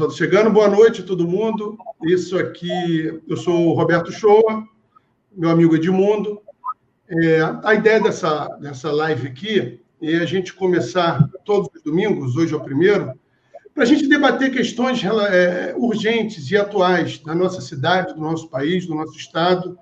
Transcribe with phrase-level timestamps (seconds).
[0.00, 0.50] pessoal chegando.
[0.50, 1.76] Boa noite, todo mundo.
[2.02, 4.66] Isso aqui, eu sou o Roberto Shoa,
[5.30, 6.40] meu amigo Edmundo.
[7.06, 12.54] É, a ideia dessa, dessa live aqui é a gente começar todos os domingos, hoje
[12.54, 13.12] é o primeiro,
[13.74, 18.86] para a gente debater questões é, urgentes e atuais da nossa cidade, do nosso país,
[18.86, 19.78] do nosso estado.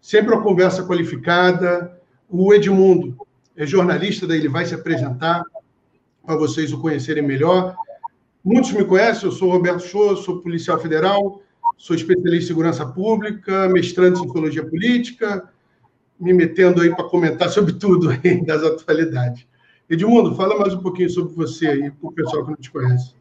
[0.00, 2.00] Sempre uma conversa qualificada.
[2.28, 3.16] O Edmundo
[3.56, 5.44] é jornalista, daí ele vai se apresentar
[6.26, 7.76] para vocês o conhecerem melhor.
[8.44, 11.40] Muitos me conhecem, eu sou Roberto Show, sou policial federal,
[11.76, 15.48] sou especialista em segurança pública, mestrante em sociologia política,
[16.18, 19.46] me metendo aí para comentar sobre tudo aí das atualidades.
[19.88, 23.14] Edmundo, fala mais um pouquinho sobre você aí, para o pessoal que não te conhece.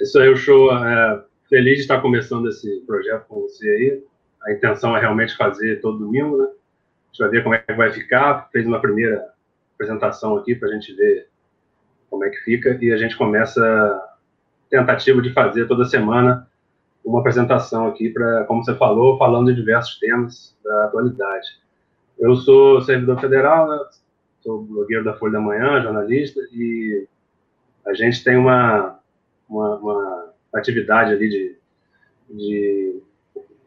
[0.00, 0.70] Isso aí, o show.
[0.76, 4.02] É, feliz de estar começando esse projeto com você aí.
[4.44, 6.44] A intenção é realmente fazer todo domingo, né?
[6.44, 8.48] A gente vai ver como é que vai ficar.
[8.50, 9.22] Fez uma primeira
[9.74, 11.28] apresentação aqui para a gente ver
[12.10, 13.62] como é que fica e a gente começa
[14.72, 16.48] tentativa de fazer toda semana
[17.04, 21.46] uma apresentação aqui para, como você falou, falando de diversos temas da atualidade.
[22.18, 23.78] Eu sou servidor federal, né?
[24.40, 27.06] sou blogueiro da Folha da Manhã, jornalista, e
[27.86, 28.98] a gente tem uma,
[29.48, 31.56] uma, uma atividade ali de,
[32.30, 33.02] de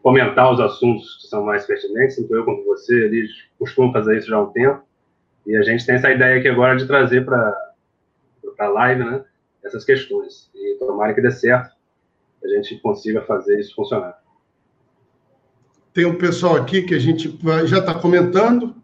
[0.02, 3.28] comentar os assuntos que são mais pertinentes, tanto eu quanto você ali
[3.60, 4.82] costumo fazer isso já há um tempo,
[5.46, 7.56] e a gente tem essa ideia aqui agora de trazer para
[8.60, 9.24] a live, né,
[9.66, 10.50] essas questões.
[10.54, 11.76] E tomara que dê certo,
[12.44, 14.22] a gente consiga fazer isso funcionar.
[15.94, 18.76] Tem um pessoal aqui que a gente já está comentando.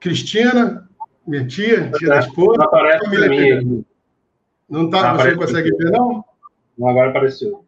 [0.00, 0.88] Cristina,
[1.26, 2.58] minha tia, tia da esposa.
[2.58, 3.84] Não aparece para mim.
[4.68, 6.24] Não tá, não você consegue ver, não?
[6.78, 7.64] Não, agora apareceu.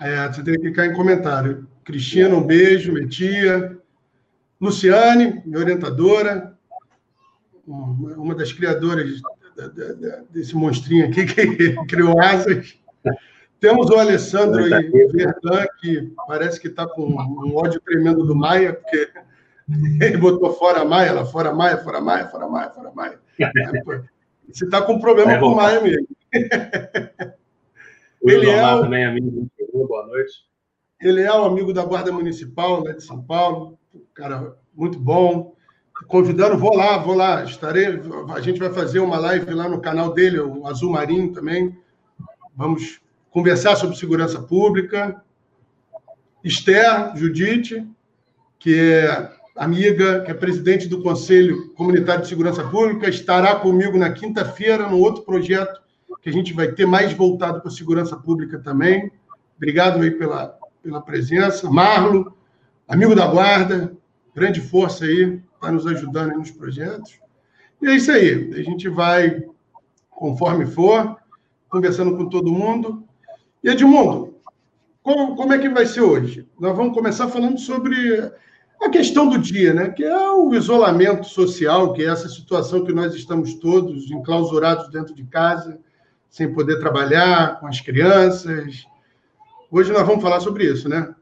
[0.00, 1.68] É, você tem que clicar em comentário.
[1.84, 3.78] Cristina, um beijo, minha tia.
[4.60, 6.56] Luciane, minha orientadora,
[7.66, 9.20] uma das criadoras
[10.30, 12.78] desse monstrinho aqui que criou asas.
[13.60, 18.74] Temos o Alessandro aí, Verdun, que parece que está com um ódio tremendo do Maia,
[18.74, 19.08] porque
[20.00, 23.20] ele botou fora Maia, ela fora Maia, fora Maia, fora Maia, fora Maia.
[24.50, 26.08] Você está com problema é com o Maia mesmo.
[28.22, 28.80] ele é o...
[28.82, 29.48] também, amigo.
[29.72, 30.32] Boa noite.
[31.00, 33.78] Ele é o amigo da Guarda Municipal né, de São Paulo,
[34.14, 35.54] cara muito bom
[36.06, 38.00] convidando, vou lá, vou lá, estarei.
[38.34, 41.76] A gente vai fazer uma live lá no canal dele, o Azul Marinho também.
[42.56, 45.22] Vamos conversar sobre segurança pública.
[46.44, 47.86] Esther Judite,
[48.58, 54.10] que é amiga, que é presidente do Conselho Comunitário de Segurança Pública, estará comigo na
[54.10, 55.80] quinta-feira no outro projeto
[56.20, 59.10] que a gente vai ter mais voltado para a segurança pública também.
[59.56, 61.68] Obrigado aí pela, pela presença.
[61.68, 62.32] Marlo,
[62.86, 63.92] amigo da guarda,
[64.34, 67.20] grande força aí, está nos ajudando nos projetos.
[67.80, 68.52] E é isso aí.
[68.54, 69.44] A gente vai,
[70.10, 71.16] conforme for,
[71.68, 73.04] conversando com todo mundo.
[73.62, 74.34] E Edmundo,
[75.04, 76.48] como, como é que vai ser hoje?
[76.58, 78.32] Nós vamos começar falando sobre
[78.82, 79.90] a questão do dia, né?
[79.90, 85.14] que é o isolamento social, que é essa situação que nós estamos todos enclausurados dentro
[85.14, 85.78] de casa,
[86.28, 88.84] sem poder trabalhar com as crianças.
[89.70, 91.14] Hoje nós vamos falar sobre isso, né?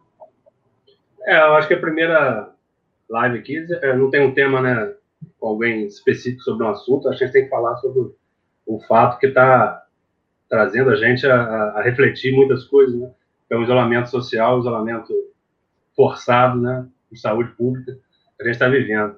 [1.25, 2.50] É, eu acho que a primeira
[3.11, 4.95] live aqui, é, não tem um tema, né,
[5.39, 8.13] com alguém específico sobre um assunto, a gente tem que falar sobre
[8.67, 9.85] o fato que está
[10.49, 13.11] trazendo a gente a, a, refletir muitas coisas, né?
[13.49, 15.13] É o isolamento social, o isolamento
[15.95, 17.99] forçado, né, de saúde pública
[18.37, 19.17] que a gente está vivendo.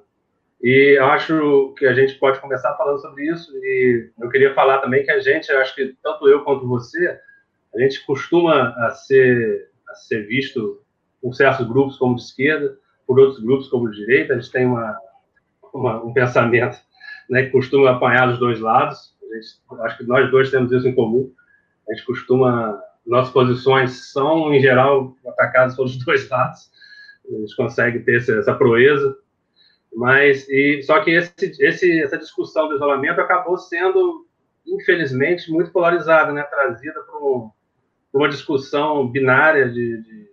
[0.61, 3.51] E eu acho que a gente pode começar falando sobre isso.
[3.57, 7.19] E eu queria falar também que a gente, acho que tanto eu quanto você,
[7.75, 10.81] a gente costuma a ser, a ser visto
[11.21, 14.65] por certos grupos como de esquerda, por outros grupos como de direita, a gente tem
[14.65, 14.97] uma,
[15.73, 16.77] uma, um pensamento
[17.29, 19.13] né, que costuma apanhar dos dois lados.
[19.21, 21.31] Gente, acho que nós dois temos isso em comum.
[21.89, 26.71] A gente costuma, nossas posições são, em geral, atacadas pelos dois lados.
[27.27, 29.17] A gente consegue ter essa, essa proeza.
[29.95, 34.25] Mas, e, só que esse, esse, essa discussão do isolamento acabou sendo,
[34.65, 37.51] infelizmente, muito polarizada, né, trazida para um,
[38.11, 40.29] uma discussão binária de, de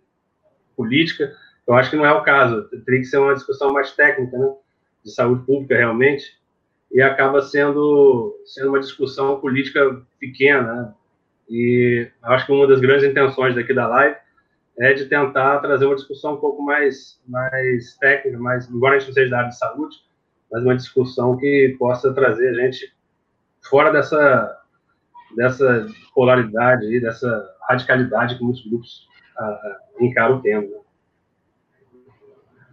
[0.75, 1.37] política
[1.71, 2.69] eu acho que não é o caso.
[2.85, 4.53] Teria que ser uma discussão mais técnica, né?
[5.05, 6.37] De saúde pública, realmente.
[6.91, 10.95] E acaba sendo, sendo uma discussão política pequena, né?
[11.49, 14.17] E acho que uma das grandes intenções daqui da live
[14.81, 19.09] é de tentar trazer uma discussão um pouco mais, mais técnica, mais, embora a gente
[19.09, 19.97] não seja da área de saúde,
[20.51, 22.93] mas uma discussão que possa trazer a gente
[23.63, 24.59] fora dessa,
[25.37, 25.87] dessa
[26.17, 29.09] polaridade, dessa radicalidade que muitos grupos
[29.39, 30.67] ah, encaram o tema.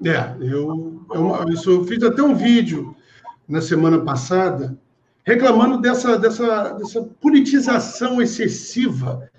[0.04, 2.96] É, eu, eu, eu fiz até um vídeo
[3.48, 4.78] na semana passada
[5.26, 9.30] reclamando dessa, dessa, dessa politização excessiva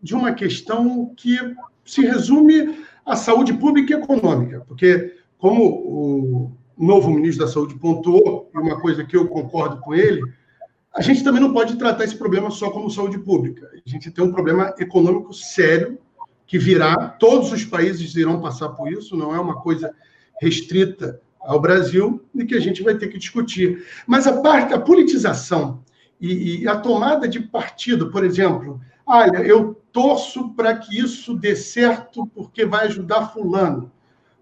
[0.00, 1.38] de uma questão que
[1.84, 8.50] se resume à saúde pública e econômica, porque, como o novo ministro da Saúde pontuou,
[8.54, 10.22] e uma coisa que eu concordo com ele,
[10.94, 13.68] a gente também não pode tratar esse problema só como saúde pública.
[13.86, 15.98] A gente tem um problema econômico sério
[16.46, 19.94] que virá, todos os países irão passar por isso, não é uma coisa
[20.40, 23.84] restrita ao Brasil e que a gente vai ter que discutir.
[24.06, 25.82] Mas a parte, a politização
[26.20, 31.54] e, e a tomada de partido, por exemplo, olha, eu torço para que isso dê
[31.54, 33.92] certo porque vai ajudar fulano.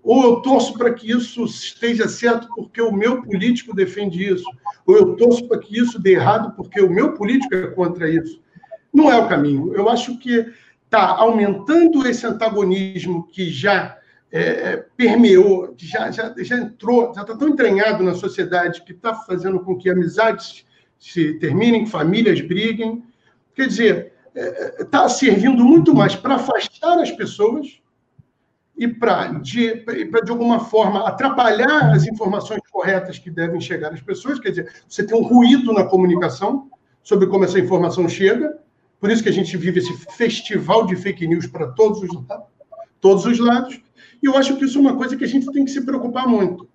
[0.03, 4.45] Ou eu torço para que isso esteja certo porque o meu político defende isso.
[4.85, 8.41] Ou eu torço para que isso dê errado porque o meu político é contra isso.
[8.93, 9.73] Não é o caminho.
[9.75, 10.53] Eu acho que
[10.93, 13.97] está aumentando esse antagonismo que já
[14.31, 19.15] é, é, permeou, já, já, já entrou, já está tão entranhado na sociedade que está
[19.15, 20.67] fazendo com que amizades
[20.99, 23.03] se terminem, famílias briguem.
[23.55, 27.81] Quer dizer, está é, é tá servindo muito mais para afastar as pessoas
[28.77, 34.39] e para, de, de alguma forma, atrapalhar as informações corretas que devem chegar às pessoas.
[34.39, 36.71] Quer dizer, você tem um ruído na comunicação
[37.03, 38.59] sobre como essa informação chega.
[39.03, 42.25] Por isso que a gente vive esse festival de fake news para todos os,
[43.01, 43.81] todos os lados.
[44.23, 46.29] E eu acho que isso é uma coisa que a gente tem que se preocupar
[46.29, 46.69] muito.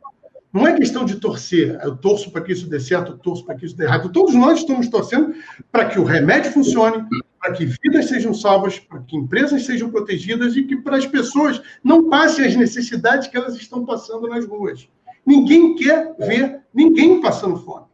[0.52, 3.56] Não é questão de torcer, eu torço para que isso dê certo, eu torço para
[3.56, 4.12] que isso dê errado.
[4.12, 5.34] Todos nós estamos torcendo
[5.72, 7.06] para que o remédio funcione,
[7.40, 11.62] para que vidas sejam salvas, para que empresas sejam protegidas e que para as pessoas
[11.82, 14.90] não passem as necessidades que elas estão passando nas ruas.
[15.26, 17.86] Ninguém quer ver ninguém passando fome.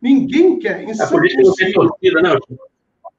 [0.00, 0.86] Ninguém quer.
[0.98, 2.38] A política não tem torcida, não.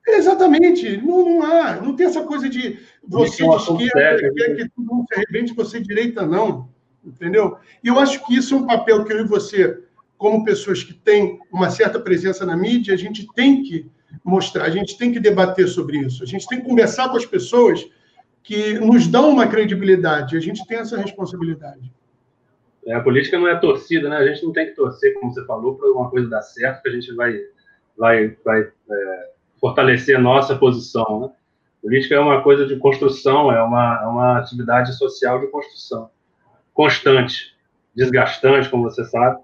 [0.08, 0.98] Exatamente.
[0.98, 1.82] Não, não há.
[1.82, 5.80] Não tem essa coisa de você de esquerda quer que todo mundo se arrebente, você
[5.80, 6.70] direita, não.
[7.04, 7.58] Entendeu?
[7.84, 9.80] E eu acho que isso é um papel que eu e você,
[10.18, 13.90] como pessoas que têm uma certa presença na mídia, a gente tem que
[14.24, 16.24] mostrar, a gente tem que debater sobre isso.
[16.24, 17.86] A gente tem que conversar com as pessoas
[18.42, 20.38] que nos dão uma credibilidade.
[20.38, 21.92] A gente tem essa responsabilidade.
[22.86, 24.18] É, a política não é torcida, né?
[24.18, 26.90] A gente não tem que torcer, como você falou, para uma coisa dar certo, que
[26.90, 27.40] a gente vai,
[27.98, 29.30] vai, vai é,
[29.60, 31.30] fortalecer a nossa posição, né?
[31.82, 36.10] Política é uma coisa de construção, é uma, é uma atividade social de construção.
[36.74, 37.56] Constante,
[37.96, 39.40] desgastante, como você sabe,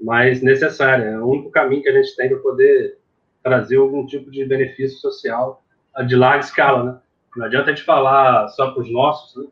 [0.00, 1.04] mas necessária.
[1.04, 2.98] É o único caminho que a gente tem para poder
[3.42, 5.62] trazer algum tipo de benefício social
[6.06, 6.98] de larga escala, né?
[7.36, 9.48] Não adianta a gente falar só para os nossos, né?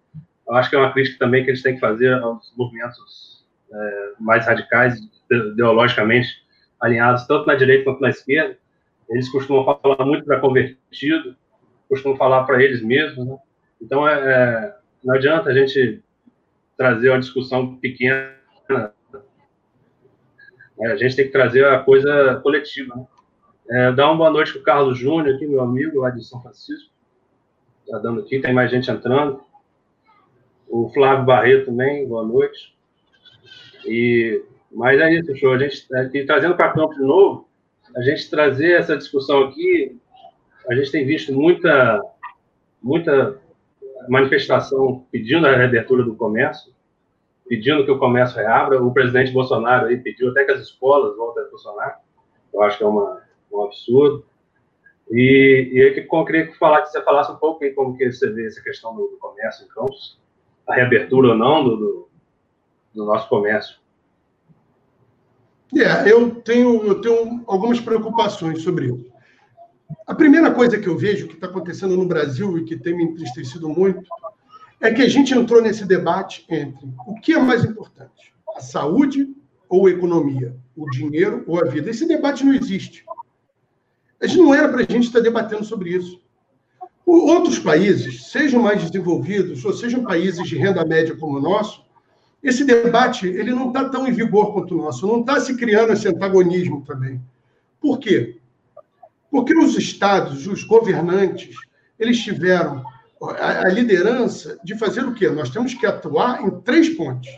[0.48, 3.44] Eu acho que é uma crítica também que a gente tem que fazer aos movimentos
[3.72, 4.98] é, mais radicais,
[5.30, 6.28] ideologicamente
[6.80, 8.58] alinhados, tanto na direita quanto na esquerda.
[9.08, 11.36] Eles costumam falar muito para convertido,
[11.88, 13.26] costumam falar para eles mesmos.
[13.26, 13.38] Né?
[13.80, 16.02] Então, é, é, não adianta a gente
[16.76, 18.34] trazer uma discussão pequena.
[20.80, 22.94] É, a gente tem que trazer a coisa coletiva.
[22.96, 23.06] Né?
[23.70, 26.40] É, dar uma boa noite para o Carlos Júnior, aqui, meu amigo, lá de São
[26.40, 26.92] Francisco.
[27.84, 29.40] Está dando aqui, tem mais gente entrando.
[30.68, 32.74] O Flávio Barreto também, boa noite.
[33.86, 34.42] E,
[34.72, 35.52] mas é isso, show.
[35.52, 37.48] A gente, é, trazendo para campo de novo,
[37.96, 39.98] a gente trazer essa discussão aqui
[40.68, 42.02] a gente tem visto muita,
[42.82, 43.38] muita
[44.08, 46.72] manifestação pedindo a reabertura do comércio,
[47.46, 48.82] pedindo que o comércio reabra.
[48.82, 52.00] O presidente Bolsonaro aí pediu até que as escolas voltem a funcionar.
[52.52, 54.24] Eu acho que é uma, um absurdo.
[55.10, 58.30] E, e eu queria que, falar, que você falasse um pouco aí como que você
[58.30, 60.18] vê essa questão do, do comércio em Campos,
[60.66, 62.08] a reabertura ou não do, do,
[62.94, 63.76] do nosso comércio.
[65.72, 69.12] É, eu tenho, eu tenho algumas preocupações sobre isso.
[70.06, 73.04] A primeira coisa que eu vejo que está acontecendo no Brasil e que tem me
[73.04, 74.02] entristecido muito
[74.80, 79.34] é que a gente entrou nesse debate entre o que é mais importante, a saúde
[79.68, 81.90] ou a economia, o dinheiro ou a vida.
[81.90, 83.04] Esse debate não existe.
[84.20, 86.20] A gente não era para a gente estar debatendo sobre isso.
[87.06, 91.84] Outros países, sejam mais desenvolvidos ou sejam países de renda média como o nosso,
[92.44, 95.94] esse debate ele não está tão em vigor quanto o nosso, não está se criando
[95.94, 97.20] esse antagonismo também.
[97.80, 98.38] Por quê?
[99.30, 101.56] Porque os estados, os governantes,
[101.98, 102.84] eles tiveram
[103.22, 105.28] a, liderança de fazer o quê?
[105.30, 107.28] Nós temos que atuar em três pontos,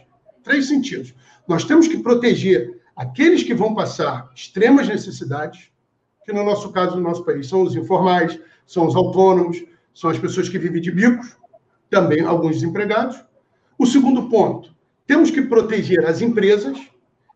[0.42, 1.14] três sentidos.
[1.46, 5.70] Nós temos que proteger aqueles que vão passar extremas necessidades,
[6.24, 9.62] que no nosso caso, no nosso país, são os informais, são os autônomos,
[9.94, 11.36] são as pessoas que vivem de bicos,
[11.88, 13.24] também alguns desempregados.
[13.78, 14.75] O segundo ponto,
[15.06, 16.78] temos que proteger as empresas,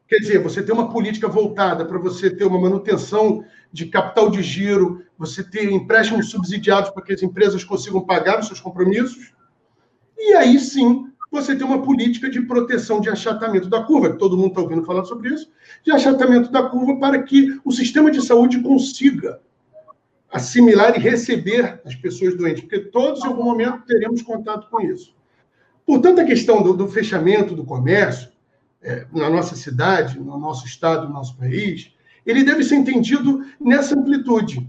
[0.09, 4.43] quer dizer, você ter uma política voltada para você ter uma manutenção de capital de
[4.43, 9.33] giro, você ter empréstimos subsidiados para que as empresas consigam pagar os seus compromissos.
[10.19, 14.37] E aí sim, você tem uma política de proteção de achatamento da curva, que todo
[14.37, 15.49] mundo está ouvindo falar sobre isso,
[15.85, 19.41] de achatamento da curva para que o sistema de saúde consiga
[20.33, 25.15] assimilar e receber as pessoas doentes, porque todos, em algum momento, teremos contato com isso.
[25.87, 28.31] Portanto, a questão do, do fechamento do comércio
[28.83, 31.93] é, na nossa cidade, no nosso estado, no nosso país,
[32.25, 34.69] ele deve ser entendido nessa amplitude.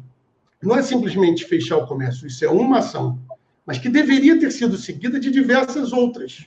[0.62, 3.20] Não é simplesmente fechar o comércio, isso é uma ação,
[3.66, 6.46] mas que deveria ter sido seguida de diversas outras.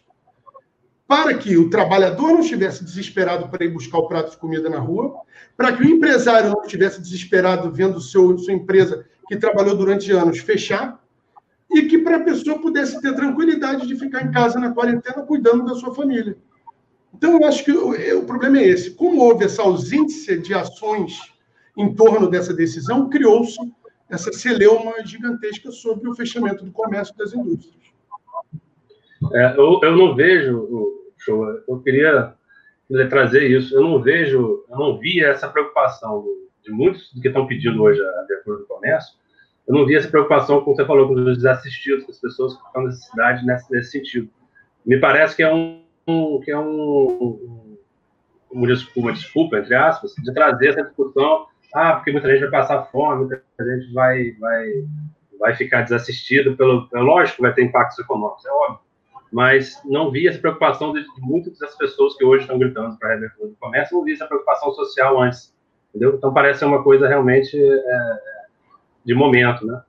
[1.07, 4.79] Para que o trabalhador não estivesse desesperado para ir buscar o prato de comida na
[4.79, 5.21] rua,
[5.57, 10.39] para que o empresário não estivesse desesperado vendo seu, sua empresa, que trabalhou durante anos,
[10.39, 11.04] fechar,
[11.75, 15.65] e que para a pessoa pudesse ter tranquilidade de ficar em casa na quarentena cuidando
[15.65, 16.37] da sua família.
[17.13, 18.93] Então, eu acho que o, é, o problema é esse.
[18.93, 21.19] Como houve essa ausência de ações
[21.77, 23.59] em torno dessa decisão, criou-se
[24.09, 27.85] essa celeuma gigantesca sobre o fechamento do comércio das indústrias.
[29.33, 30.69] É, eu, eu não vejo,
[31.19, 32.35] show, eu queria
[33.09, 36.25] trazer isso, eu não vejo, eu não vi essa preocupação
[36.63, 39.17] de muitos que estão pedindo hoje a abertura do comércio,
[39.67, 42.99] eu não vi essa preocupação, como você falou, com os desassistidos, com as pessoas nessa
[42.99, 44.31] cidade nesse, nesse sentido.
[44.85, 45.83] Me parece que é um,
[46.45, 47.77] que é um,
[48.51, 52.85] uma desculpa, desculpa, entre aspas, de trazer essa discussão, ah, porque muita gente vai passar
[52.85, 54.67] fome, muita gente vai, vai,
[55.41, 58.81] vai ficar desassistido, pelo, é lógico vai ter impactos econômicos, é óbvio,
[59.33, 63.09] mas não vi essa preocupação de, de muitas das pessoas que hoje estão gritando para
[63.09, 65.53] a reabertura do comércio, não vi essa preocupação social antes,
[65.89, 66.15] entendeu?
[66.17, 68.19] Então parece uma coisa realmente é,
[69.05, 69.83] de momento, né?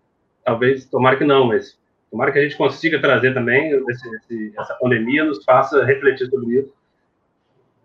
[0.43, 1.79] Talvez, tomara que não, mas
[2.11, 6.59] tomara que a gente consiga trazer também esse, esse, essa pandemia nos faça refletir sobre
[6.59, 6.73] isso,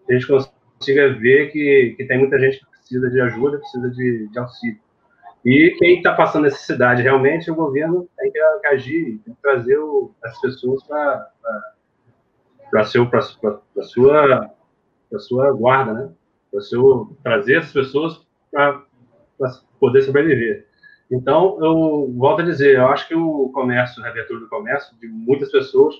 [0.09, 4.29] a gente consiga ver que, que tem muita gente que precisa de ajuda, precisa de,
[4.29, 4.81] de auxílio.
[5.45, 10.13] E quem está passando necessidade realmente, o governo tem que agir, tem que trazer o,
[10.23, 11.31] as pessoas para
[12.71, 14.51] para sua
[15.09, 16.11] para sua guarda, né?
[16.53, 16.61] Para
[17.23, 18.85] trazer as pessoas para
[19.79, 20.67] poder sobreviver.
[21.11, 25.09] Então, eu volto a dizer, eu acho que o comércio, a reabertura do comércio, de
[25.09, 25.95] muitas pessoas,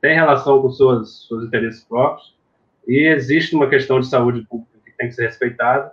[0.00, 2.34] tem relação com seus, seus interesses próprios
[2.86, 5.92] e existe uma questão de saúde pública que tem que ser respeitada.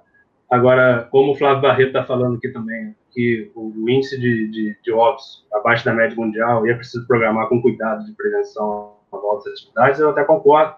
[0.50, 4.92] Agora, como o Flávio Barreto está falando aqui também, que o índice de, de, de
[4.92, 9.50] óbitos abaixo da média mundial e é preciso programar com cuidado de prevenção a volta
[9.50, 10.76] das atividades, eu até concordo.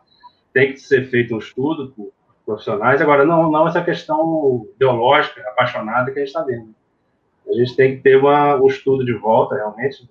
[0.53, 2.11] Tem que ser feito um estudo por
[2.45, 3.01] profissionais.
[3.01, 6.73] Agora, não, não essa questão ideológica, apaixonada que a gente está vendo.
[7.49, 10.07] A gente tem que ter uma, um estudo de volta, realmente.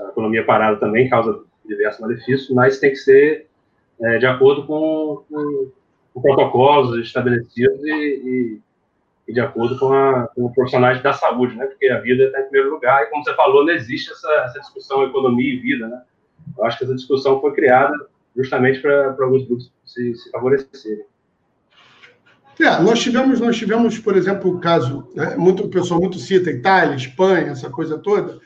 [0.00, 3.46] A economia parada também causa diversos malefícios, mas tem que ser
[4.00, 5.70] é, de acordo com, com,
[6.12, 8.60] com, protocolos estabelecidos e, e,
[9.28, 11.66] e de acordo com, a, com os profissionais da saúde, né?
[11.66, 14.60] Porque a vida está em primeiro lugar e, como você falou, não existe essa, essa
[14.60, 16.02] discussão economia e vida, né?
[16.58, 17.94] Eu acho que essa discussão foi criada
[18.34, 21.04] justamente para alguns grupos se, se favorecerem.
[22.60, 26.50] É, nós tivemos, nós tivemos, por exemplo, o caso, né, muito, o pessoal muito cita
[26.50, 28.38] Itália, Espanha, essa coisa toda,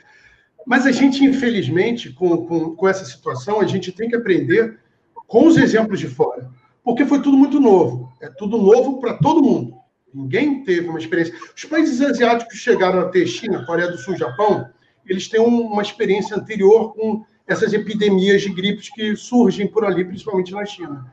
[0.65, 4.79] mas a gente, infelizmente, com, com, com essa situação, a gente tem que aprender
[5.27, 6.49] com os exemplos de fora,
[6.81, 9.75] porque foi tudo muito novo, é tudo novo para todo mundo.
[10.13, 11.35] Ninguém teve uma experiência.
[11.53, 14.69] Os países asiáticos chegaram a ter China, Coreia do Sul, Japão,
[15.05, 20.53] eles têm uma experiência anterior com essas epidemias de gripes que surgem por ali, principalmente
[20.53, 21.05] na China.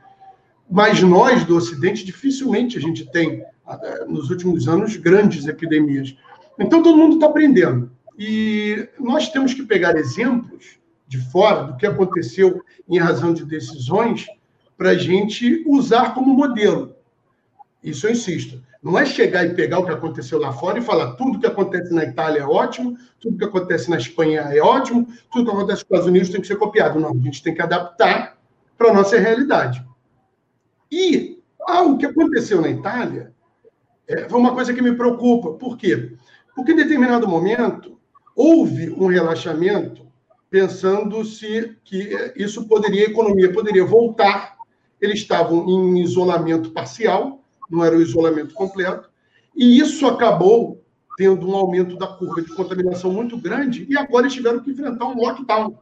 [0.69, 3.43] Mas nós, do Ocidente, dificilmente a gente tem,
[4.07, 6.15] nos últimos anos, grandes epidemias.
[6.59, 7.91] Então, todo mundo está aprendendo.
[8.17, 10.77] E nós temos que pegar exemplos
[11.07, 14.25] de fora do que aconteceu em razão de decisões
[14.77, 16.95] para a gente usar como modelo.
[17.83, 18.61] Isso eu insisto.
[18.81, 21.93] Não é chegar e pegar o que aconteceu lá fora e falar tudo que acontece
[21.93, 25.83] na Itália é ótimo, tudo que acontece na Espanha é ótimo, tudo que acontece nos
[25.83, 26.99] Estados Unidos tem que ser copiado.
[26.99, 28.37] Não, a gente tem que adaptar
[28.77, 29.85] para a nossa realidade.
[30.93, 33.33] E algo que aconteceu na Itália
[34.07, 35.53] é, foi uma coisa que me preocupa.
[35.53, 36.13] Por quê?
[36.55, 37.99] Porque em determinado momento
[38.35, 40.05] houve um relaxamento
[40.51, 44.55] pensando-se que isso poderia, a economia poderia voltar.
[45.01, 49.09] Eles estavam em isolamento parcial, não era o isolamento completo,
[49.55, 50.79] e isso acabou
[51.17, 55.07] tendo um aumento da curva de contaminação muito grande, e agora eles tiveram que enfrentar
[55.07, 55.75] um lockdown,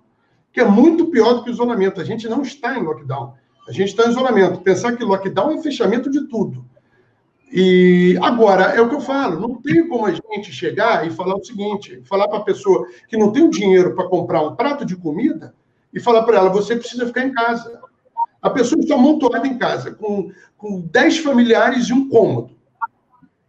[0.54, 2.00] que é muito pior do que o isolamento.
[2.00, 3.41] A gente não está em lockdown.
[3.68, 4.62] A gente está em isolamento.
[4.62, 6.66] Pensar que lockdown é fechamento de tudo.
[7.52, 11.36] E agora, é o que eu falo, não tem como a gente chegar e falar
[11.36, 14.86] o seguinte, falar para a pessoa que não tem o dinheiro para comprar um prato
[14.86, 15.54] de comida
[15.94, 17.82] e falar para ela, você precisa ficar em casa.
[18.42, 22.56] A pessoa está amontoada em casa, com, com 10 familiares e um cômodo.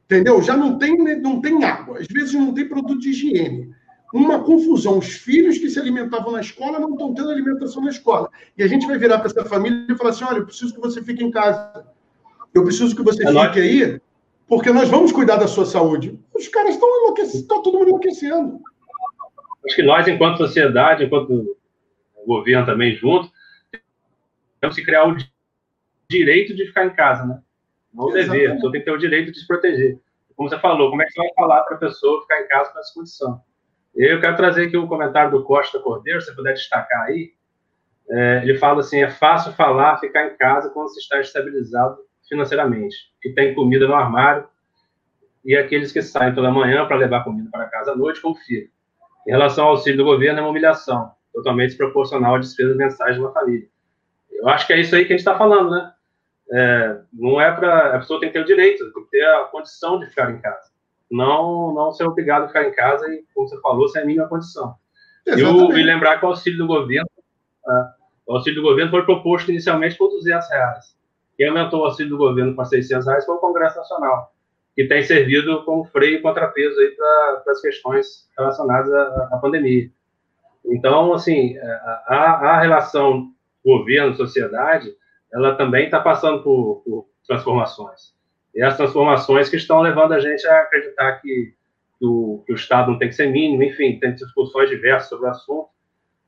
[0.05, 0.43] Entendeu?
[0.43, 3.73] Já não tem, não tem água, às vezes não tem produto de higiene
[4.13, 4.99] uma confusão.
[4.99, 8.31] Os filhos que se alimentavam na escola não estão tendo alimentação na escola.
[8.57, 10.81] E a gente vai virar para essa família e falar assim: olha, eu preciso que
[10.81, 11.87] você fique em casa.
[12.55, 14.01] Eu preciso que você é fique aí,
[14.47, 16.19] porque nós vamos cuidar da sua saúde.
[16.35, 18.61] Os caras estão enlouquecendo, está todo mundo enlouquecendo.
[19.65, 21.57] Acho que nós, enquanto sociedade, enquanto
[22.27, 23.31] governo também junto,
[24.61, 25.17] temos que criar o
[26.11, 27.41] direito de ficar em casa, né?
[27.93, 29.99] Não o dever, a pessoa tem que ter o direito de se proteger.
[30.37, 32.73] Como você falou, como é que você vai falar para a pessoa ficar em casa
[32.73, 33.43] com essa condição?
[33.95, 37.33] Eu quero trazer aqui um comentário do Costa Cordeiro, se você puder destacar aí.
[38.11, 42.97] É, ele fala assim: é fácil falar, ficar em casa quando se está estabilizado financeiramente,
[43.21, 44.49] que tem comida no armário,
[45.45, 48.69] e aqueles que saem toda manhã para levar comida para casa à noite o filho.
[49.27, 53.21] Em relação ao auxílio do governo, é uma humilhação, totalmente desproporcional às despesas mensais de
[53.21, 53.69] uma família.
[54.31, 55.93] Eu acho que é isso aí que a gente está falando, né?
[56.53, 57.97] É, não é para.
[57.97, 60.41] A pessoa tem que ter o direito, tem que ter a condição de ficar em
[60.41, 60.72] casa.
[61.13, 64.29] Não, não ser obrigado a ficar em casa e, como você falou, sem a mínima
[64.29, 64.75] condição.
[65.27, 67.09] Eu, e lembrar que o auxílio do governo,
[67.69, 67.85] é,
[68.27, 70.97] o auxílio do governo foi proposto inicialmente por 200 reais.
[71.37, 74.33] Quem aumentou o auxílio do governo para 600 reais foi o Congresso Nacional,
[74.75, 79.91] que tem servido como freio e contrapeso para as questões relacionadas à, à, pandemia.
[80.65, 81.57] Então, assim,
[82.07, 83.33] a, a relação
[83.65, 84.93] governo-sociedade,
[85.33, 88.15] ela também está passando por, por, transformações.
[88.55, 91.55] E as transformações que estão levando a gente a acreditar que,
[91.99, 95.27] que, o, que o Estado não tem que ser mínimo, enfim, tem discussões diversas sobre
[95.27, 95.69] o assunto.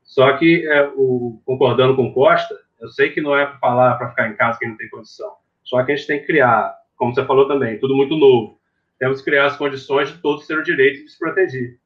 [0.02, 4.10] Só que, é, o, concordando com Costa, eu sei que não é para falar para
[4.10, 5.32] ficar em casa quem não tem condição.
[5.62, 8.58] Só que a gente tem que criar, como você falou também, tudo muito novo.
[8.98, 11.78] Temos que criar as condições de todos ter o direito de se proteger,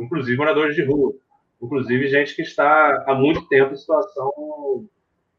[0.00, 1.14] inclusive moradores de rua,
[1.60, 4.88] inclusive gente que está há muito tempo em situação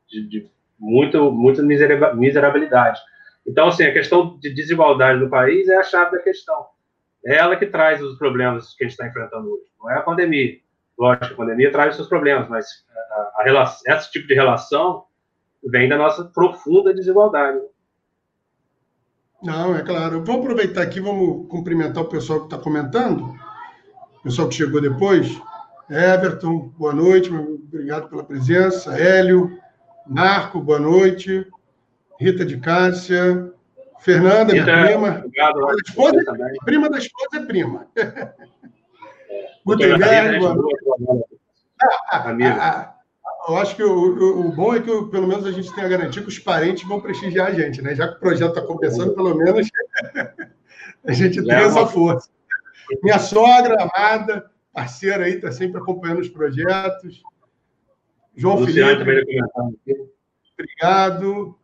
[0.07, 0.49] de, de
[0.79, 2.99] muito, muita miserabilidade.
[3.47, 6.67] Então, assim, a questão de desigualdade no país é a chave da questão.
[7.25, 9.63] É ela que traz os problemas que a gente está enfrentando hoje.
[9.79, 10.59] Não é a pandemia.
[10.97, 12.67] Lógico, a pandemia traz os seus problemas, mas
[13.11, 15.05] a, a relação, esse tipo de relação
[15.63, 17.59] vem da nossa profunda desigualdade.
[19.41, 20.23] Não, é claro.
[20.23, 23.33] Vamos aproveitar aqui, vamos cumprimentar o pessoal que está comentando,
[24.19, 25.39] o pessoal que chegou depois.
[25.89, 28.99] Everton, boa noite, obrigado pela presença.
[28.99, 29.57] Hélio,
[30.05, 31.47] Marco, boa noite.
[32.19, 33.53] Rita de Cássia.
[33.99, 35.17] Fernanda, Rita, minha prima.
[35.19, 37.88] Obrigado, a esposa, é prima da esposa é prima.
[37.95, 38.34] É.
[39.65, 40.77] Gutenberg, boa noite.
[42.10, 42.95] Ah, ah,
[43.47, 45.88] eu acho que o, o, o, bom é que pelo menos a gente tem a
[45.88, 47.93] garantia que os parentes vão prestigiar a gente, né?
[47.95, 49.67] Já que o projeto está começando, pelo menos
[51.06, 52.30] a gente tem essa força.
[53.03, 57.21] Minha sogra amada, parceira aí, está sempre acompanhando os projetos.
[58.36, 59.39] João Luciano Felipe.
[60.58, 61.58] Obrigado.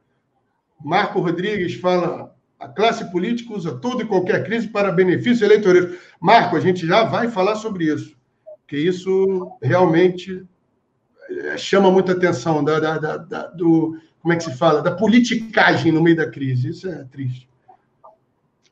[0.84, 5.90] Marco Rodrigues fala: a classe política usa toda e qualquer crise para benefício eleitoral.
[6.20, 8.16] Marco, a gente já vai falar sobre isso,
[8.68, 10.46] que isso realmente
[11.30, 15.92] eh, chama muita atenção da, da, da, do como é que se fala da politicagem
[15.92, 16.70] no meio da crise.
[16.70, 17.50] Isso é triste.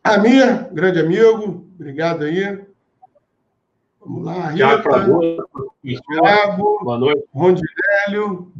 [0.03, 2.65] Amir, grande amigo, obrigado aí.
[3.99, 4.81] Vamos lá, Rita.
[5.83, 7.23] Thiago, Boa noite.
[7.33, 8.51] Rondinélio,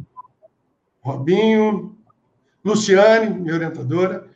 [1.00, 1.96] Robinho,
[2.64, 4.28] Luciane, minha orientadora.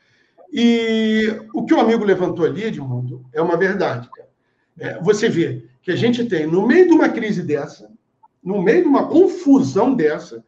[0.52, 4.08] E o que o amigo levantou ali, Edmundo, é uma verdade.
[4.78, 7.90] É, você vê que a gente tem, no meio de uma crise dessa,
[8.42, 10.44] no meio de uma confusão dessa,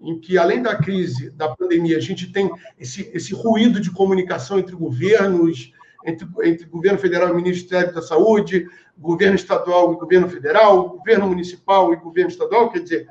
[0.00, 4.58] em que, além da crise da pandemia, a gente tem esse, esse ruído de comunicação
[4.58, 5.72] entre governos,
[6.06, 11.92] entre, entre governo federal e Ministério da Saúde, governo estadual e governo federal, governo municipal
[11.92, 12.70] e governo estadual.
[12.70, 13.08] Quer dizer,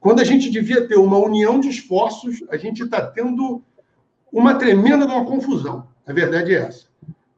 [0.00, 3.62] quando a gente devia ter uma união de esforços, a gente está tendo
[4.32, 5.88] uma tremenda uma confusão.
[6.06, 6.86] A verdade é essa.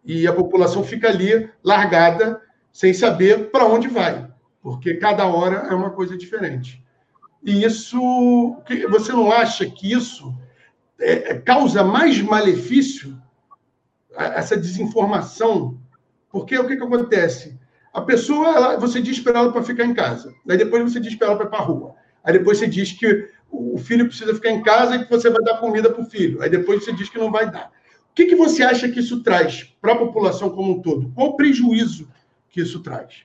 [0.05, 2.41] E a população fica ali largada,
[2.73, 4.29] sem saber para onde vai,
[4.63, 6.83] porque cada hora é uma coisa diferente.
[7.43, 7.99] E isso,
[8.91, 10.35] você não acha que isso
[10.99, 13.21] é, causa mais malefício
[14.17, 15.79] essa desinformação,
[16.31, 17.59] porque o que, que acontece?
[17.93, 21.15] A pessoa, ela, você diz para ela para ficar em casa, aí depois você diz
[21.15, 24.35] para ela para ir para a rua, aí depois você diz que o filho precisa
[24.35, 26.93] ficar em casa e que você vai dar comida para o filho, aí depois você
[26.93, 27.73] diz que não vai dar.
[28.11, 31.11] O que, que você acha que isso traz para a população como um todo?
[31.15, 32.09] Qual o prejuízo
[32.51, 33.25] que isso traz?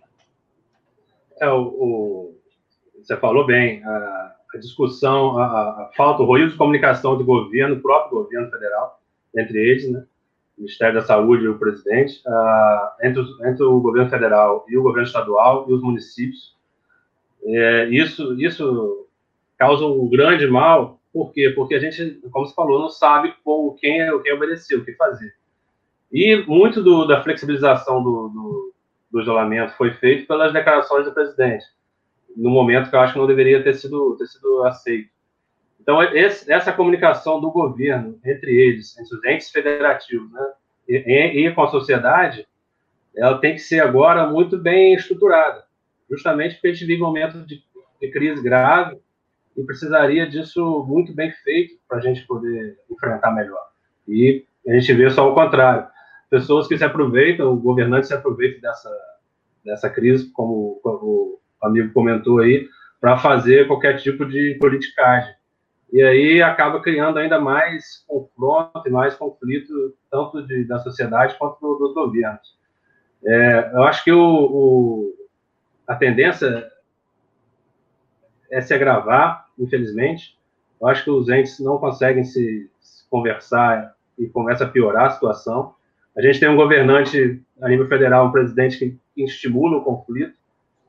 [1.39, 2.33] É, o, o
[3.03, 7.75] você falou bem, a, a discussão, a, a, falta, o ruído de comunicação do governo,
[7.75, 9.01] do próprio governo federal,
[9.35, 10.05] entre eles, né?
[10.57, 12.21] Ministério da Saúde e o presidente,
[13.01, 16.52] entre, entre, o governo federal e o governo estadual e os municípios.
[17.45, 19.07] É, isso, isso
[19.57, 21.51] causa um grande mal, por quê?
[21.55, 24.93] Porque a gente, como você falou, não sabe como, quem, é, quem obedecer, o que
[24.93, 25.33] fazer.
[26.11, 28.73] E muito do, da flexibilização do, do,
[29.11, 31.65] do, isolamento foi feito pelas declarações do presidente,
[32.35, 35.09] no momento que eu acho que não deveria ter sido, ter sido aceito.
[35.79, 40.51] Então, esse, essa comunicação do governo entre eles, entre os entes federativos, né,
[40.87, 42.47] e, e com a sociedade,
[43.15, 45.63] ela tem que ser agora muito bem estruturada,
[46.13, 47.63] justamente porque a gente vive um momento de,
[48.01, 48.97] de crise grave
[49.57, 53.67] e precisaria disso muito bem feito para a gente poder enfrentar melhor.
[54.07, 55.87] E a gente vê só o contrário.
[56.29, 58.89] Pessoas que se aproveitam, o governante se aproveita dessa,
[59.63, 62.67] dessa crise, como, como o amigo comentou aí,
[62.99, 65.33] para fazer qualquer tipo de politicagem.
[65.91, 71.59] E aí acaba criando ainda mais confronto e mais conflito, tanto de, da sociedade quanto
[71.59, 72.57] do, dos governos.
[73.25, 75.13] É, eu acho que o, o,
[75.87, 76.71] a tendência
[78.51, 80.37] é se agravar, infelizmente.
[80.79, 85.09] Eu acho que os entes não conseguem se, se conversar e começa a piorar a
[85.11, 85.75] situação.
[86.15, 90.33] A gente tem um governante a nível federal, um presidente que, estimula o conflito,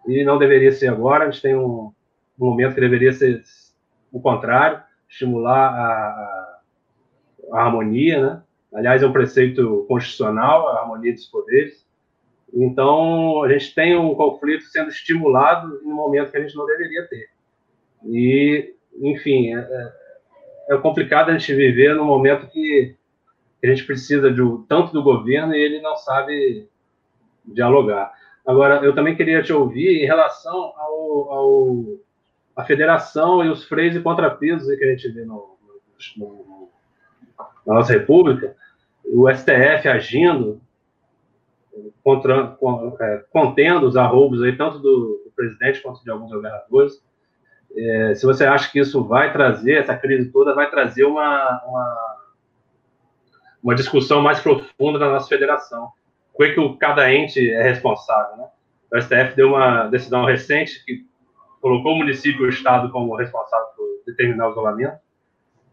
[0.07, 1.25] e não deveria ser agora.
[1.25, 1.93] A gente tem um,
[2.39, 3.43] um momento que deveria ser
[4.13, 6.61] o contrário, estimular a,
[7.53, 8.43] a harmonia, né?
[8.75, 11.84] Aliás, é um preceito constitucional, a harmonia dos poderes.
[12.55, 16.65] Então, a gente tem um conflito sendo estimulado em um momento que a gente não
[16.67, 17.29] deveria ter.
[18.07, 22.95] E, enfim, é, é, é complicado a gente viver num momento que
[23.63, 26.69] a gente precisa de, tanto do governo e ele não sabe
[27.45, 28.13] dialogar.
[28.47, 31.85] Agora, eu também queria te ouvir em relação ao, ao
[32.55, 35.57] a federação e os freios e contrapesos que a gente vê no,
[36.17, 36.69] no,
[37.67, 38.55] na nossa república,
[39.05, 40.61] o STF agindo
[42.03, 42.57] contra,
[43.01, 47.03] é, contendo os arroubos aí, tanto do, do, presidente quanto de alguns governadores.
[47.77, 52.17] É, se você acha que isso vai trazer, essa crise toda vai trazer uma, uma,
[53.63, 55.91] uma discussão mais profunda na nossa federação.
[56.33, 58.49] O que, que cada ente é responsável, né?
[58.93, 61.05] O STF deu uma decisão recente que
[61.61, 64.99] colocou o município e o estado como responsável por determinar o isolamento.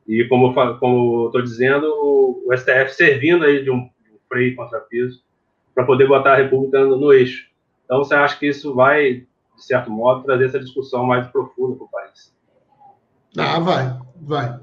[0.08, 4.56] E como como estou dizendo, o, o, STF servindo aí de um, de um freio
[4.56, 5.22] contrapeso
[5.74, 7.48] para poder botar a República no, no, eixo.
[7.86, 11.86] Então, você acha que isso vai, de certo modo, trazer essa discussão mais profunda para
[11.86, 12.34] o país?
[13.38, 14.60] Ah, vai, vai.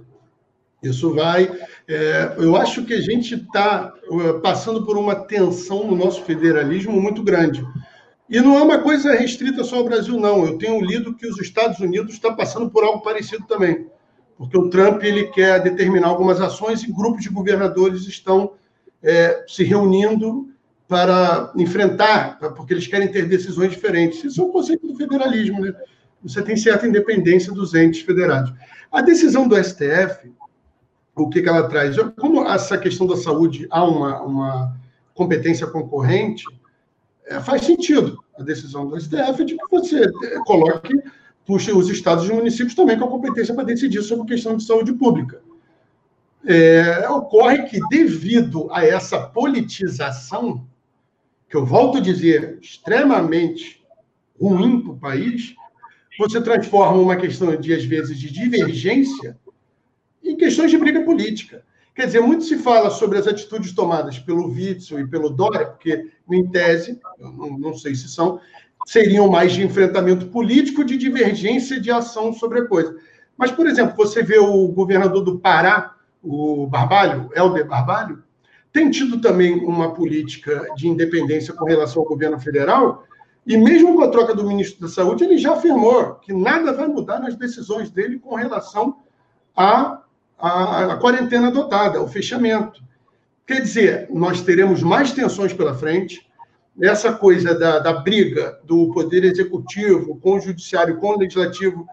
[0.82, 1.50] Isso vai.
[1.88, 7.00] É, eu acho que a gente está é, passando por uma tensão no nosso federalismo
[7.00, 7.66] muito grande.
[8.28, 10.46] E não é uma coisa restrita só ao Brasil, não.
[10.46, 13.86] Eu tenho lido que os Estados Unidos estão passando por algo parecido também.
[14.36, 18.52] Porque o Trump ele quer determinar algumas ações e grupos de governadores estão
[19.02, 20.48] é, se reunindo
[20.88, 24.24] para enfrentar, porque eles querem ter decisões diferentes.
[24.24, 25.74] Isso é um conceito do federalismo, né?
[26.22, 28.52] Você tem certa independência dos entes federados.
[28.90, 30.32] A decisão do STF,
[31.14, 31.96] o que, que ela traz?
[32.18, 34.76] Como essa questão da saúde há uma, uma
[35.14, 36.44] competência concorrente,
[37.26, 40.94] é, faz sentido a decisão do STF de que você é, coloque,
[41.46, 44.94] puxe os estados e municípios também com a competência para decidir sobre questão de saúde
[44.94, 45.42] pública.
[46.46, 50.66] É, ocorre que, devido a essa politização,
[51.48, 53.82] que eu volto a dizer, extremamente
[54.40, 55.54] ruim para o país,
[56.18, 59.38] você transforma uma questão de, às vezes, de divergência
[60.22, 61.64] em questões de briga política.
[61.94, 66.10] Quer dizer, muito se fala sobre as atitudes tomadas pelo Witzel e pelo Dória, porque,
[66.30, 68.40] em tese, não, não sei se são,
[68.86, 72.96] seriam mais de enfrentamento político, de divergência de ação sobre a coisa.
[73.36, 78.22] Mas, por exemplo, você vê o governador do Pará, o Barbalho, Helder Barbalho,
[78.72, 83.04] tem tido também uma política de independência com relação ao governo federal,
[83.46, 86.86] e mesmo com a troca do ministro da Saúde, ele já afirmou que nada vai
[86.86, 88.98] mudar nas decisões dele com relação
[89.56, 90.02] a
[90.38, 92.80] a, a quarentena adotada, o fechamento.
[93.46, 96.26] Quer dizer, nós teremos mais tensões pela frente.
[96.80, 101.86] Essa coisa da, da briga do poder executivo com o judiciário, com o legislativo,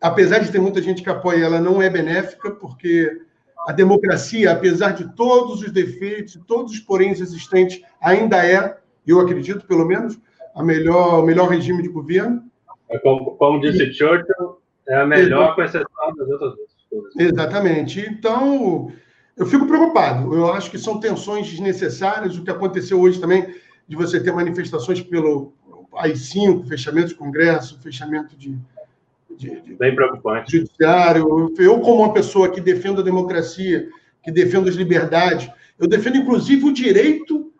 [0.00, 3.20] apesar de ter muita gente que apoia, ela não é benéfica, porque
[3.66, 9.66] a democracia, apesar de todos os defeitos, todos os poréns existentes, ainda é, eu acredito,
[9.66, 10.18] pelo menos,
[10.54, 12.42] a melhor, o melhor regime de governo.
[12.90, 16.54] É como, como disse Churchill, é a melhor, com exceção das outras
[16.90, 17.16] duas.
[17.16, 18.00] Exatamente.
[18.00, 18.92] Então,
[19.36, 20.34] eu fico preocupado.
[20.34, 22.36] Eu acho que são tensões desnecessárias.
[22.36, 23.54] O que aconteceu hoje também,
[23.88, 25.52] de você ter manifestações pelo
[25.94, 28.56] AI-5, fechamento de congresso, fechamento de,
[29.36, 30.52] de, de Bem preocupante.
[30.52, 31.52] judiciário.
[31.58, 33.88] Eu, como uma pessoa que defendo a democracia,
[34.22, 37.52] que defendo as liberdades, eu defendo, inclusive, o direito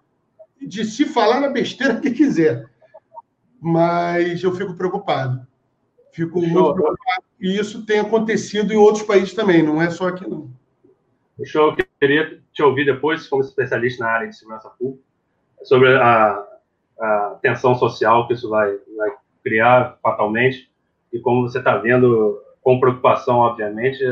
[0.61, 2.69] de se falar a besteira que quiser.
[3.61, 5.47] Mas eu fico preocupado.
[6.13, 6.49] Fico Show.
[6.49, 7.25] muito preocupado.
[7.41, 10.51] E isso tem acontecido em outros países também, não é só aqui, não.
[11.45, 11.75] Show.
[11.77, 15.03] Eu queria te ouvir depois, como especialista na área de segurança pública,
[15.63, 16.47] sobre a,
[17.01, 19.11] a tensão social que isso vai, vai
[19.43, 20.71] criar fatalmente
[21.15, 24.05] e como você está vendo, com preocupação, obviamente,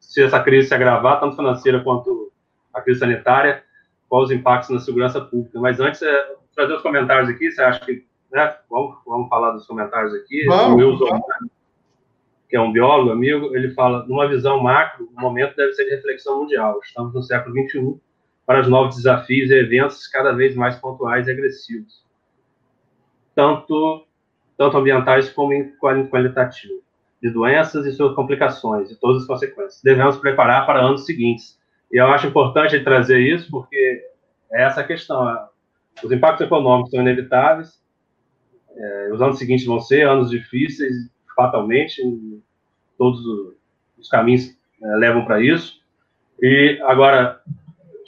[0.00, 2.32] se essa crise se agravar, tanto financeira quanto
[2.72, 3.62] a crise sanitária,
[4.08, 5.60] quais os impactos na segurança pública.
[5.60, 8.06] Mas antes, é, trazer os comentários aqui, você acha que.
[8.32, 8.56] Né?
[8.70, 10.46] Vamos, vamos falar dos comentários aqui.
[10.46, 11.20] Vamos, o Wilson,
[12.48, 15.90] que é um biólogo amigo, ele fala: numa visão macro, o momento deve ser de
[15.90, 16.80] reflexão mundial.
[16.82, 18.00] Estamos no século XXI
[18.46, 22.02] para os novos desafios e eventos cada vez mais pontuais e agressivos,
[23.34, 24.06] tanto,
[24.60, 26.82] tanto ambientais como qualitativos,
[27.22, 29.80] de doenças e suas complicações e todas as consequências.
[29.82, 31.58] Devemos preparar para anos seguintes.
[31.90, 34.02] E eu acho importante trazer isso porque
[34.52, 35.30] é essa questão.
[35.30, 35.46] É,
[36.04, 37.82] os impactos econômicos são inevitáveis,
[38.76, 40.94] é, os anos seguintes vão ser anos difíceis,
[41.34, 42.02] fatalmente,
[42.98, 43.24] todos
[43.98, 45.80] os caminhos é, levam para isso.
[46.38, 47.40] E agora,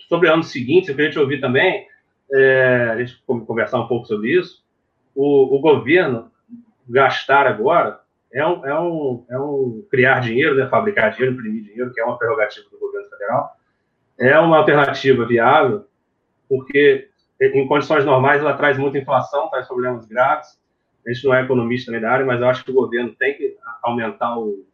[0.07, 1.87] sobre anos seguintes, eu queria te ouvir também,
[2.31, 4.63] é, a gente conversar um pouco sobre isso.
[5.15, 6.31] O, o governo
[6.93, 8.01] gastar agora
[8.33, 12.05] é um, é, um, é um criar dinheiro, né, fabricar dinheiro, imprimir dinheiro, que é
[12.05, 13.57] uma prerrogativa do governo federal.
[14.19, 15.87] É uma alternativa viável,
[16.49, 17.09] porque
[17.41, 20.59] em condições normais ela traz muita inflação, traz problemas graves.
[21.07, 23.35] A gente não é economista nem da área, mas eu acho que o governo tem
[23.35, 24.65] que aumentar o,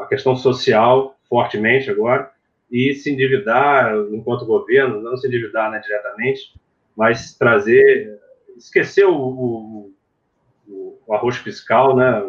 [0.00, 2.30] a questão social fortemente agora
[2.70, 6.54] e se endividar enquanto governo, não se endividar né, diretamente,
[6.96, 8.18] mas trazer,
[8.56, 9.94] esquecer o, o,
[11.06, 12.24] o, arroz fiscal, né,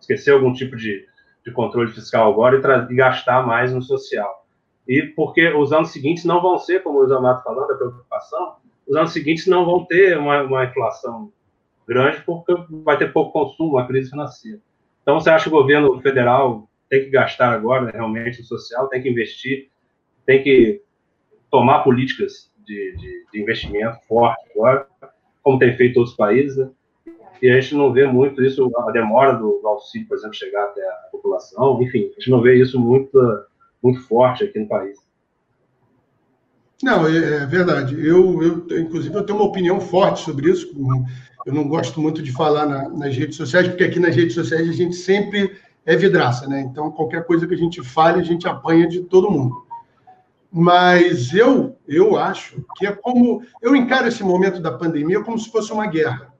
[0.00, 1.06] esquecer algum tipo de,
[1.44, 4.46] de controle fiscal agora e, e gastar mais no social.
[4.86, 8.94] E porque os anos seguintes não vão ser, como o Zamato falando, a preocupação, os
[8.94, 11.32] anos seguintes não vão ter uma, uma inflação
[11.86, 14.60] grande porque vai ter pouco consumo, uma crise financeira.
[15.02, 19.02] Então, você acha que o governo federal tem que gastar agora, realmente, no social, tem
[19.02, 19.70] que investir,
[20.24, 20.82] tem que
[21.50, 24.86] tomar políticas de, de, de investimento forte agora,
[25.42, 26.70] como tem feito outros países, né?
[27.42, 30.64] E a gente não vê muito isso, a demora do, do, auxílio, por exemplo, chegar
[30.64, 33.18] até a população, enfim, a gente não vê isso muito,
[33.82, 34.98] muito forte aqui no país.
[36.82, 37.94] Não, é, é verdade.
[37.94, 40.72] Eu, eu, inclusive, eu tenho uma opinião forte sobre isso.
[41.46, 44.68] Eu não gosto muito de falar na, nas redes sociais, porque aqui nas redes sociais
[44.68, 46.60] a gente sempre é vidraça, né?
[46.60, 49.64] Então, qualquer coisa que a gente fale, a gente apanha de todo mundo.
[50.52, 53.42] Mas eu, eu acho que é como.
[53.62, 56.32] Eu encaro esse momento da pandemia como se fosse uma guerra.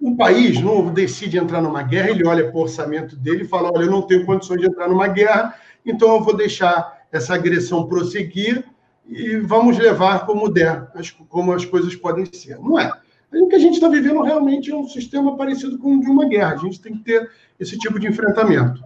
[0.00, 3.70] O país não decide entrar numa guerra, ele olha para o orçamento dele e fala:
[3.72, 5.54] olha, eu não tenho condições de entrar numa guerra,
[5.84, 8.64] então eu vou deixar essa agressão prosseguir
[9.08, 10.88] e vamos levar como der,
[11.28, 12.58] como as coisas podem ser.
[12.58, 12.92] Não é.
[13.32, 16.26] O que a gente está vivendo realmente é um sistema parecido com o de uma
[16.26, 16.54] guerra.
[16.54, 18.82] A gente tem que ter esse tipo de enfrentamento.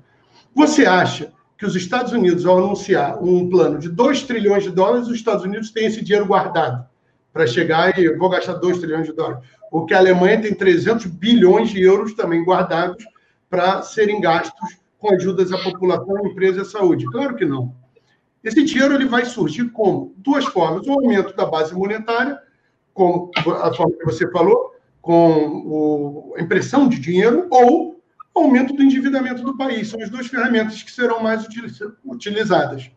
[0.55, 5.09] Você acha que os Estados Unidos, ao anunciar um plano de 2 trilhões de dólares,
[5.09, 6.90] os Estados Unidos têm esse dinheiro guardado
[7.33, 9.45] para chegar e vou gastar 2 trilhões de dólares?
[9.71, 13.05] Ou que a Alemanha tem 300 bilhões de euros também guardados
[13.49, 17.07] para serem gastos com ajudas à população, empresas e à saúde?
[17.07, 17.75] Claro que não.
[18.43, 20.15] Esse dinheiro ele vai surgir como?
[20.17, 20.87] Duas formas.
[20.87, 22.39] O aumento da base monetária,
[22.95, 28.01] como a forma que você falou, com o, a impressão de dinheiro, ou
[28.35, 29.89] aumento do endividamento do país.
[29.89, 31.47] São as duas ferramentas que serão mais
[32.05, 32.91] utilizadas.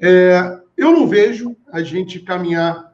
[0.00, 2.91] É, eu não vejo a gente caminhar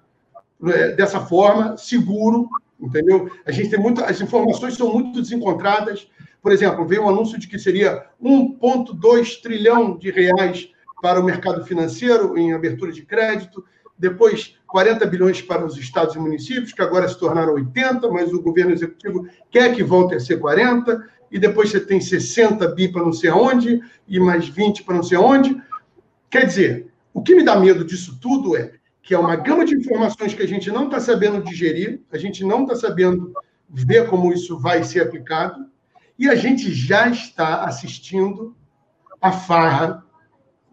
[0.97, 2.49] dessa forma, seguro,
[2.81, 3.31] entendeu?
[3.47, 6.09] A gente tem muito, as informações são muito desencontradas.
[6.43, 10.69] Por exemplo, veio um anúncio de que seria 1,2 trilhão de reais
[11.01, 13.65] para o mercado financeiro em abertura de crédito,
[13.97, 18.43] depois 40 bilhões para os estados e municípios, que agora se tornaram 80, mas o
[18.43, 23.03] governo executivo quer que volte a ser 40, e depois você tem 60 bi para
[23.03, 25.61] não sei aonde, e mais 20 para não sei aonde.
[26.31, 28.78] Quer dizer, o que me dá medo disso tudo é
[29.09, 32.45] que é uma gama de informações que a gente não está sabendo digerir, a gente
[32.45, 33.33] não está sabendo
[33.67, 35.65] ver como isso vai ser aplicado,
[36.19, 38.55] e a gente já está assistindo
[39.19, 40.05] a farra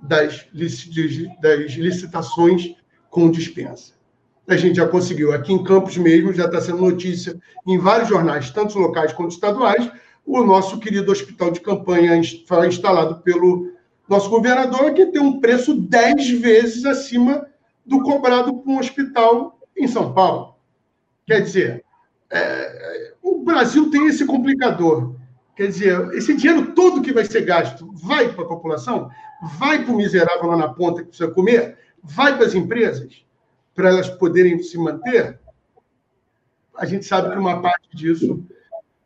[0.02, 2.76] das, das licitações
[3.10, 3.94] com dispensa.
[4.46, 8.50] A gente já conseguiu, aqui em Campos mesmo, já está sendo notícia em vários jornais,
[8.50, 9.90] tanto locais quanto estaduais,
[10.26, 13.72] o nosso querido hospital de campanha instalado pelo
[14.10, 17.48] nosso governador, que tem um preço 10 vezes acima
[17.86, 20.56] do cobrado por um hospital em São Paulo.
[21.28, 21.86] Quer dizer,
[22.32, 25.16] é, o Brasil tem esse complicador.
[25.56, 29.10] Quer dizer, esse dinheiro todo que vai ser gasto vai para a população?
[29.58, 31.78] Vai para o miserável lá na ponta que precisa comer?
[32.04, 33.24] Vai para as empresas?
[33.74, 35.40] Para elas poderem se manter?
[36.76, 38.44] A gente sabe que uma parte disso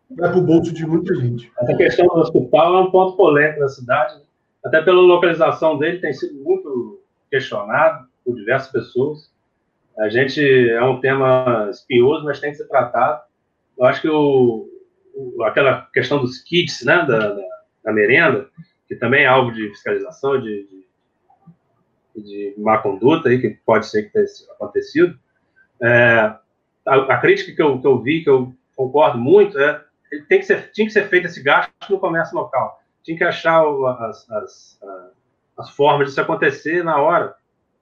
[0.09, 1.51] vai para o bolso de muita gente.
[1.59, 4.21] Essa questão do hospital é um ponto polêmico na cidade,
[4.65, 9.31] até pela localização dele, tem sido muito questionado por diversas pessoas.
[9.97, 10.39] A gente
[10.69, 13.23] é um tema espinhoso, mas tem que ser tratado.
[13.77, 14.69] Eu acho que o,
[15.43, 17.47] aquela questão dos kits, né, da, da,
[17.85, 18.47] da, merenda,
[18.87, 20.79] que também é alvo de fiscalização, de, de
[22.15, 25.17] de má conduta aí, que pode ser que tenha acontecido.
[25.81, 26.35] É,
[26.85, 29.81] a, a, crítica que eu, que eu vi, que eu concordo muito, é
[30.27, 32.81] tem que ser, tinha que ser feito esse gasto no comércio local.
[33.03, 33.63] Tinha que achar
[34.01, 34.81] as, as,
[35.57, 37.35] as formas disso acontecer na hora.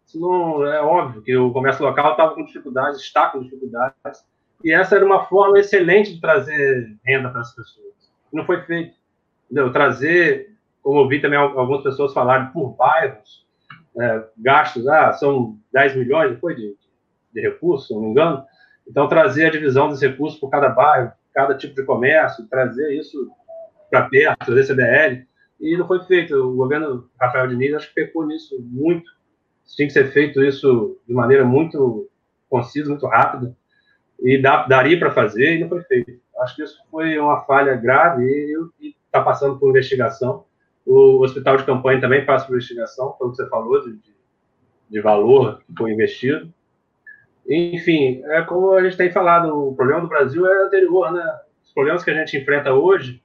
[0.08, 4.26] Senão, é óbvio que o comércio local estava com dificuldades, está com dificuldades,
[4.64, 7.94] e essa era uma forma excelente de trazer renda para as pessoas.
[8.34, 8.96] Não foi feito.
[9.46, 9.72] Entendeu?
[9.72, 13.46] Trazer, como eu vi também algumas pessoas falarem, por bairros,
[14.00, 16.76] é, gastos, ah, são 10 milhões depois de,
[17.34, 18.44] de recursos, se não me engano.
[18.88, 23.30] Então, trazer a divisão dos recursos por cada bairro, cada tipo de comércio, trazer isso
[23.92, 25.28] para perto, trazer CDL,
[25.60, 26.34] e não foi feito.
[26.34, 29.17] O governo Rafael Diniz acho que pecou nisso muito.
[29.76, 32.10] Tinha que ser feito isso de maneira muito
[32.50, 33.56] concisa, muito rápida,
[34.20, 36.20] e dá, daria para fazer, e não foi feito.
[36.40, 38.24] Acho que isso foi uma falha grave
[38.80, 40.46] e está passando por investigação.
[40.86, 44.00] O hospital de campanha também passa por investigação, pelo que você falou, de,
[44.90, 46.52] de valor que foi investido.
[47.50, 51.40] Enfim, é como a gente tem falado, o problema do Brasil é anterior, né?
[51.64, 53.22] Os problemas que a gente enfrenta hoje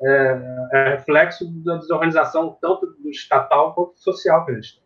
[0.00, 4.85] é, é reflexo da desorganização tanto do estatal quanto social que a gente tem.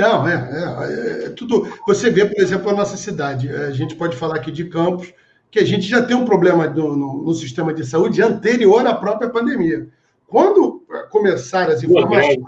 [0.00, 1.70] Não, é, é, é, tudo.
[1.86, 3.50] Você vê, por exemplo, a nossa cidade.
[3.50, 5.12] A gente pode falar aqui de Campos,
[5.50, 8.94] que a gente já tem um problema no, no, no sistema de saúde anterior à
[8.94, 9.88] própria pandemia.
[10.26, 12.38] Quando começaram as informações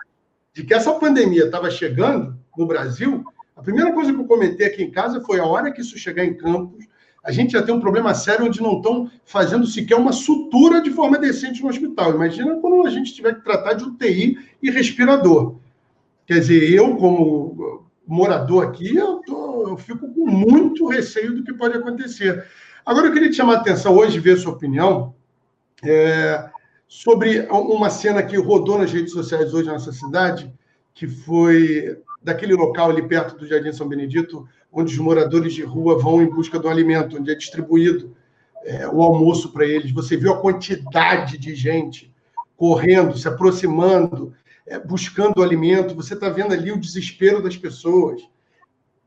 [0.54, 3.22] de que essa pandemia estava chegando no Brasil,
[3.54, 6.24] a primeira coisa que eu comentei aqui em casa foi a hora que isso chegar
[6.24, 6.86] em Campos,
[7.22, 10.90] a gente já tem um problema sério onde não estão fazendo sequer uma sutura de
[10.90, 12.14] forma decente no hospital.
[12.14, 15.56] Imagina quando a gente tiver que tratar de UTI e respirador.
[16.33, 21.53] Quer dizer, eu, como morador aqui, eu, tô, eu fico com muito receio do que
[21.53, 22.47] pode acontecer.
[22.87, 25.14] Agora, eu queria te chamar a atenção hoje, ver a sua opinião,
[25.85, 26.49] é,
[26.88, 30.51] sobre uma cena que rodou nas redes sociais hoje na nossa cidade,
[30.95, 35.99] que foi daquele local ali perto do Jardim São Benedito, onde os moradores de rua
[35.99, 38.16] vão em busca do alimento, onde é distribuído
[38.64, 39.92] é, o almoço para eles.
[39.92, 42.11] Você viu a quantidade de gente
[42.57, 44.33] correndo, se aproximando,
[44.87, 45.94] buscando alimento.
[45.94, 48.22] Você está vendo ali o desespero das pessoas.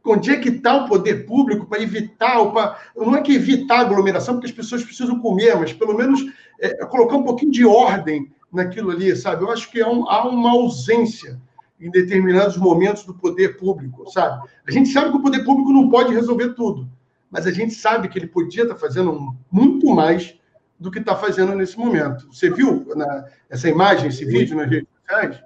[0.04, 2.80] Onde é que está o poder público para evitar, pra...
[2.96, 6.24] não é que evitar a aglomeração, porque as pessoas precisam comer, mas pelo menos
[6.60, 9.44] é, colocar um pouquinho de ordem naquilo ali, sabe?
[9.44, 11.42] Eu acho que há, um, há uma ausência
[11.80, 14.48] em determinados momentos do poder público, sabe?
[14.68, 16.88] A gente sabe que o poder público não pode resolver tudo,
[17.30, 20.36] mas a gente sabe que ele podia estar fazendo muito mais
[20.80, 22.28] do que está fazendo nesse momento.
[22.32, 25.44] Você viu na, essa imagem, esse vídeo nas redes sociais?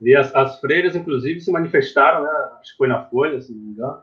[0.00, 2.30] Vi as, as freiras, inclusive, se manifestaram, né?
[2.60, 4.02] acho que foi na Folha, se não me engano,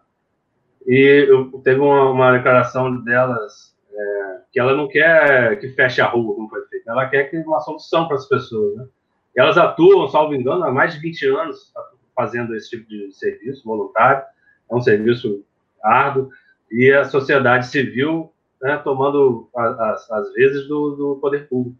[0.86, 6.06] e eu, teve uma, uma declaração delas é, que ela não quer que feche a
[6.06, 8.88] rua, como foi feito, ela quer que uma solução para as pessoas, né?
[9.36, 11.72] Elas atuam, salvo engano, há mais de 20 anos
[12.16, 14.24] fazendo esse tipo de serviço voluntário.
[14.70, 15.46] É um serviço
[15.84, 16.30] árduo.
[16.72, 21.78] E a sociedade civil né, tomando as vezes do, do poder público.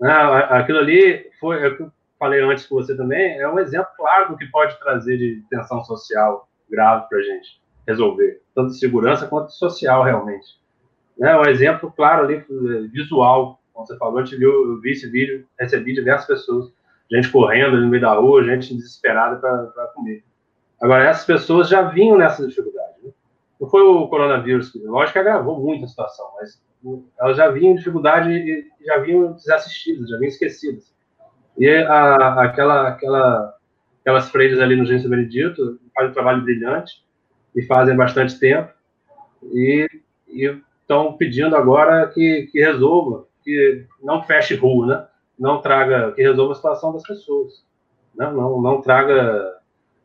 [0.00, 0.12] Né,
[0.50, 1.76] aquilo ali foi, é
[2.18, 5.84] falei antes com você também, é um exemplo claro do que pode trazer de tensão
[5.84, 10.60] social grave para a gente resolver, tanto de segurança quanto de social, realmente.
[11.20, 12.44] É um exemplo claro ali,
[12.92, 16.72] visual, como você falou, a gente viu, eu vi esse vídeo, recebi diversas pessoas
[17.10, 20.24] gente correndo no meio da rua, gente desesperada para comer.
[20.80, 22.94] Agora, essas pessoas já vinham nessa dificuldade.
[23.02, 23.10] Né?
[23.60, 26.60] Não foi o coronavírus, lógico que agravou muito a situação, mas
[27.18, 30.94] elas já vinham em dificuldade e já vinham desassistidas, já vinham esquecidas.
[31.58, 33.54] E a, aquela, aquela,
[34.00, 37.02] aquelas freiras ali no Gênesis Benedito fazem um trabalho brilhante
[37.54, 38.70] e fazem bastante tempo
[39.52, 39.88] e
[40.28, 45.06] estão pedindo agora que, que resolva, que não feche rua, né?
[45.38, 47.64] não traga, que resolva a situação das pessoas.
[48.14, 48.30] Né?
[48.30, 49.56] Não, não traga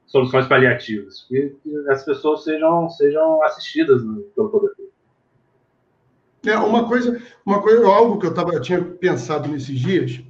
[0.06, 1.26] soluções paliativas.
[1.28, 4.02] Que, que as pessoas sejam, sejam assistidas
[4.36, 4.92] pelo poder público.
[6.46, 10.22] É, uma coisa, uma coisa, algo que eu, tava, eu tinha pensado nesses dias,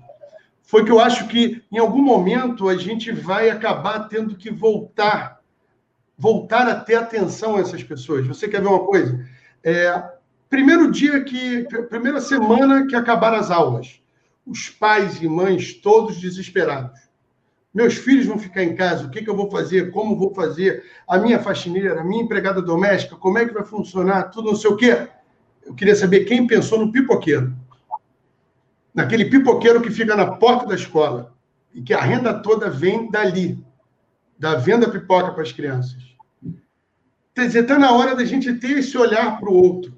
[0.72, 5.42] foi que eu acho que em algum momento a gente vai acabar tendo que voltar,
[6.18, 8.26] voltar a ter atenção a essas pessoas.
[8.26, 9.28] Você quer ver uma coisa?
[9.62, 10.02] É,
[10.50, 14.02] primeiro dia que, primeira semana que acabaram as aulas,
[14.48, 16.98] os pais e mães todos desesperados.
[17.74, 20.86] Meus filhos vão ficar em casa, o que, que eu vou fazer, como vou fazer,
[21.06, 24.72] a minha faxineira, a minha empregada doméstica, como é que vai funcionar, tudo não sei
[24.72, 25.10] o quê.
[25.66, 27.54] Eu queria saber quem pensou no pipoqueiro.
[28.94, 31.34] Naquele pipoqueiro que fica na porta da escola
[31.74, 33.64] e que a renda toda vem dali,
[34.38, 36.12] da venda pipoca para as crianças.
[37.34, 39.98] Quer dizer, está na hora da gente ter esse olhar para o outro,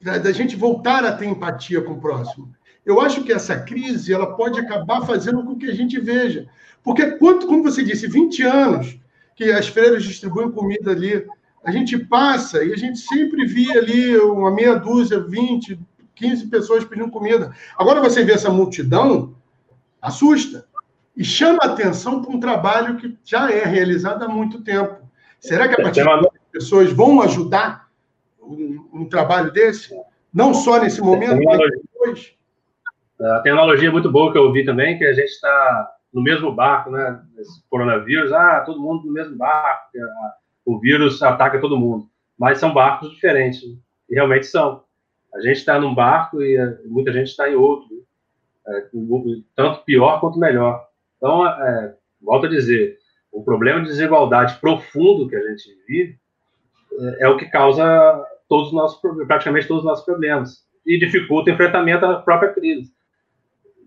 [0.00, 2.52] da, da gente voltar a ter empatia com o próximo.
[2.84, 6.48] Eu acho que essa crise ela pode acabar fazendo com que a gente veja.
[6.82, 8.98] Porque, quanto, como você disse, 20 anos
[9.36, 11.26] que as freiras distribuem comida ali,
[11.64, 15.78] a gente passa e a gente sempre via ali uma meia dúzia, 20,
[16.20, 17.52] 15 pessoas pedindo comida.
[17.78, 19.34] Agora você vê essa multidão,
[20.00, 20.66] assusta.
[21.16, 24.96] E chama atenção para um trabalho que já é realizado há muito tempo.
[25.40, 27.88] Será que a partir de agora as pessoas vão ajudar
[28.40, 29.94] um, um trabalho desse?
[30.32, 32.34] Não só nesse momento, mas depois?
[33.20, 36.22] É, tem uma analogia muito boa que eu ouvi também, que a gente está no
[36.22, 37.20] mesmo barco, né?
[37.38, 39.90] Esse coronavírus, ah, todo mundo no mesmo barco,
[40.64, 42.08] o vírus ataca todo mundo.
[42.38, 43.62] Mas são barcos diferentes,
[44.08, 44.84] e realmente são.
[45.34, 48.04] A gente está num barco e eh, muita gente está em outro,
[48.66, 48.86] é,
[49.54, 50.86] tanto pior quanto melhor.
[51.16, 52.98] Então, é, volto a dizer,
[53.32, 56.18] o problema de desigualdade profundo que a gente vive
[56.98, 61.50] é, é o que causa todos os nossos, praticamente todos os nossos problemas e dificulta
[61.50, 62.92] o enfrentamento da própria crise.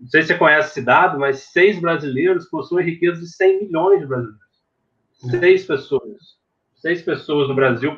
[0.00, 4.00] Não sei se você conhece esse dado, mas seis brasileiros possuem riqueza de 100 milhões
[4.00, 4.40] de brasileiros.
[5.30, 6.38] Seis pessoas.
[6.74, 7.94] Seis pessoas no Brasil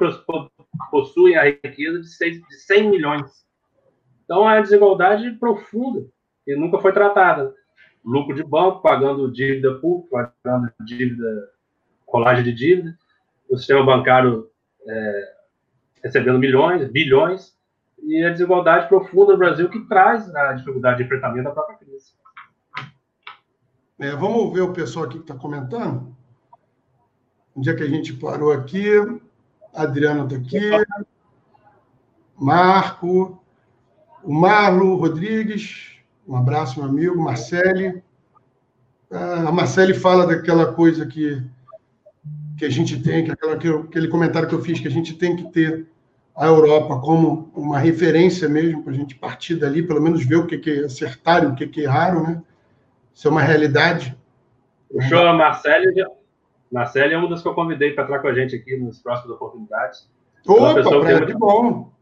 [0.91, 3.47] possuem a riqueza de, seis, de 100 milhões.
[4.25, 6.07] Então, é a desigualdade profunda,
[6.45, 7.55] que nunca foi tratada
[8.07, 11.51] lucro de banco, pagando dívida pública, pagando dívida,
[12.07, 12.97] colagem de dívida,
[13.51, 14.49] o sistema bancário
[14.87, 15.35] é,
[16.05, 17.57] recebendo milhões, bilhões,
[18.03, 22.15] e a desigualdade profunda no Brasil que traz a dificuldade de enfrentamento da própria crise.
[23.99, 26.15] É, vamos ver o pessoal aqui que está comentando.
[27.57, 28.85] Onde é que a gente parou aqui?
[29.77, 30.71] Adriano está aqui.
[32.37, 33.43] Marco.
[34.23, 35.93] O Marlo Rodrigues.
[36.27, 38.03] Um abraço, meu amigo, Marcele.
[39.11, 41.41] Ah, a Marcele fala daquela coisa que,
[42.59, 45.37] que a gente tem, que aquela, aquele comentário que eu fiz, que a gente tem
[45.37, 45.87] que ter
[46.35, 50.47] a Europa como uma referência mesmo, para a gente partir dali, pelo menos ver o
[50.47, 52.43] que, que acertaram, o que, que erraram, né?
[53.15, 54.15] Isso é uma realidade.
[55.09, 55.95] Show, a Marcele,
[56.71, 59.35] Marcele é uma das que eu convidei para estar com a gente aqui nas próximas
[59.37, 60.09] oportunidades.
[60.47, 61.93] Opa, que bom!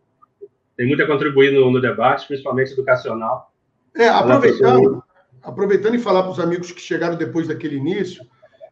[0.76, 3.52] Tem muito a contribuir no, no debate, principalmente educacional.
[3.94, 5.02] É, aproveitando,
[5.42, 8.26] aproveitando e falar para os amigos que chegaram depois daquele início,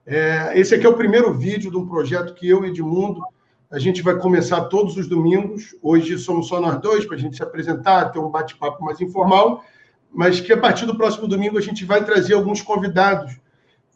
[0.05, 3.23] é, esse aqui é o primeiro vídeo de um projeto que eu e Edmundo,
[3.71, 5.75] a gente vai começar todos os domingos.
[5.81, 9.65] Hoje somos só nós dois para a gente se apresentar, ter um bate-papo mais informal,
[10.13, 13.41] mas que a partir do próximo domingo a gente vai trazer alguns convidados.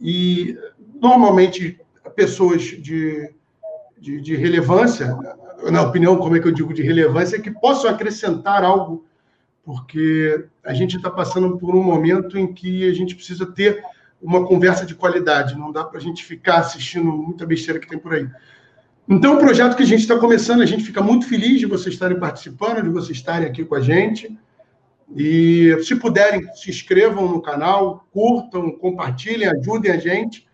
[0.00, 0.56] E
[0.94, 1.78] normalmente
[2.16, 3.30] pessoas de,
[3.98, 5.16] de, de relevância,
[5.70, 9.06] na opinião, como é que eu digo, de relevância, que possam acrescentar algo
[9.66, 13.82] porque a gente está passando por um momento em que a gente precisa ter
[14.22, 17.98] uma conversa de qualidade, não dá para a gente ficar assistindo muita besteira que tem
[17.98, 18.28] por aí.
[19.08, 21.94] Então, o projeto que a gente está começando, a gente fica muito feliz de vocês
[21.94, 24.38] estarem participando, de vocês estarem aqui com a gente.
[25.14, 30.46] E se puderem, se inscrevam no canal, curtam, compartilhem, ajudem a gente,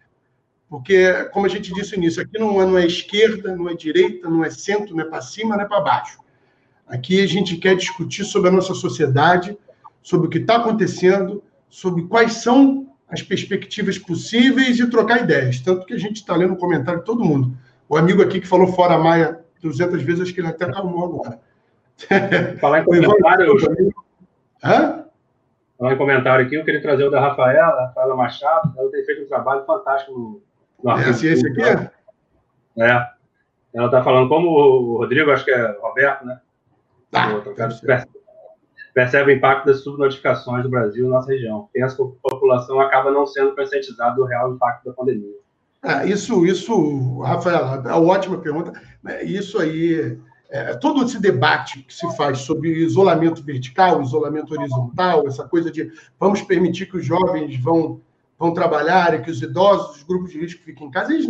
[0.72, 3.74] porque, como a gente disse no início, aqui não é, não é esquerda, não é
[3.74, 6.18] direita, não é centro, não é para cima, não é para baixo.
[6.88, 9.54] Aqui a gente quer discutir sobre a nossa sociedade,
[10.00, 15.60] sobre o que está acontecendo, sobre quais são as perspectivas possíveis e trocar ideias.
[15.60, 17.54] Tanto que a gente está lendo o comentário de todo mundo.
[17.86, 21.38] O amigo aqui que falou fora Maia 200 vezes, acho que ele até acalmou agora.
[22.58, 23.56] Falar em comentário.
[24.64, 25.04] Hã?
[25.78, 28.72] Falar em comentário aqui, eu queria trazer o da Rafaela, Rafaela Machado.
[28.78, 30.40] Ela tem feito um trabalho fantástico
[30.82, 31.62] no É a ciência aqui?
[32.80, 33.06] É.
[33.74, 36.40] Ela está falando como o Rodrigo, acho que é Roberto, né?
[37.14, 37.42] Ah,
[38.94, 41.68] percebe o impacto das subnotificações do Brasil na nossa região.
[41.72, 45.34] Pensa que a população acaba não sendo conscientizada do real impacto da pandemia.
[45.84, 48.72] É, isso, isso, Rafael, é uma ótima pergunta.
[49.24, 50.16] Isso aí,
[50.48, 55.90] é, todo esse debate que se faz sobre isolamento vertical, isolamento horizontal, essa coisa de
[56.20, 58.00] vamos permitir que os jovens vão,
[58.42, 61.28] vão trabalhar e que os idosos, os grupos de risco fiquem em casa, eles,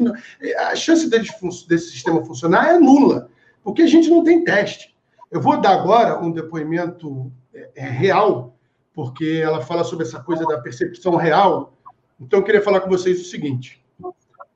[0.57, 1.31] a chance deles,
[1.69, 3.29] desse sistema funcionar é nula,
[3.63, 4.97] porque a gente não tem teste.
[5.31, 8.57] Eu vou dar agora um depoimento é, é, real,
[8.95, 11.77] porque ela fala sobre essa coisa da percepção real.
[12.19, 13.85] Então, eu queria falar com vocês o seguinte: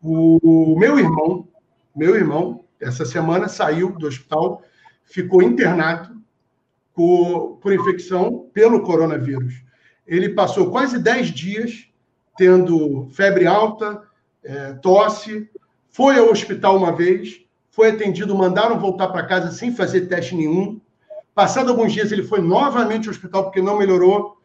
[0.02, 1.46] o meu irmão,
[1.94, 4.62] meu irmão, essa semana saiu do hospital,
[5.04, 6.16] ficou internado
[6.94, 9.62] por, por infecção pelo coronavírus.
[10.06, 11.88] Ele passou quase 10 dias
[12.36, 14.02] tendo febre alta,
[14.44, 15.48] é, tosse,
[15.90, 20.80] foi ao hospital uma vez, foi atendido, mandaram voltar para casa sem fazer teste nenhum.
[21.34, 24.38] Passado alguns dias, ele foi novamente ao hospital porque não melhorou.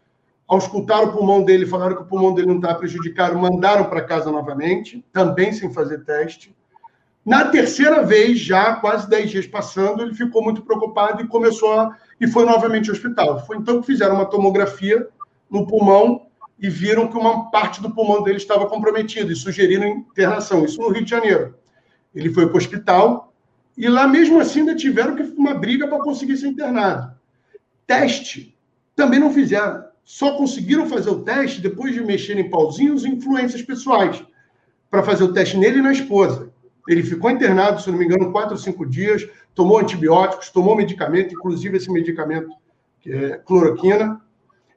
[0.47, 4.31] Auscultaram o pulmão dele, falaram que o pulmão dele não estava prejudicado, mandaram para casa
[4.31, 6.53] novamente, também sem fazer teste.
[7.25, 11.95] Na terceira vez, já quase 10 dias passando, ele ficou muito preocupado e começou a,
[12.19, 13.45] e foi novamente ao hospital.
[13.45, 15.07] Foi então que fizeram uma tomografia
[15.49, 16.27] no pulmão
[16.61, 20.63] e viram que uma parte do pulmão dele estava comprometida e sugeriram internação.
[20.63, 21.55] Isso no Rio de Janeiro.
[22.13, 23.33] Ele foi para o hospital
[23.75, 27.13] e lá mesmo assim ainda tiveram que uma briga para conseguir ser internado.
[27.87, 28.55] Teste
[28.95, 29.83] também não fizeram.
[30.03, 34.23] Só conseguiram fazer o teste depois de mexer em pauzinhos e influências pessoais
[34.89, 36.51] para fazer o teste nele e na esposa.
[36.87, 41.33] Ele ficou internado, se não me engano, quatro ou cinco dias, tomou antibióticos, tomou medicamento,
[41.33, 42.49] inclusive esse medicamento
[42.99, 44.21] que é cloroquina.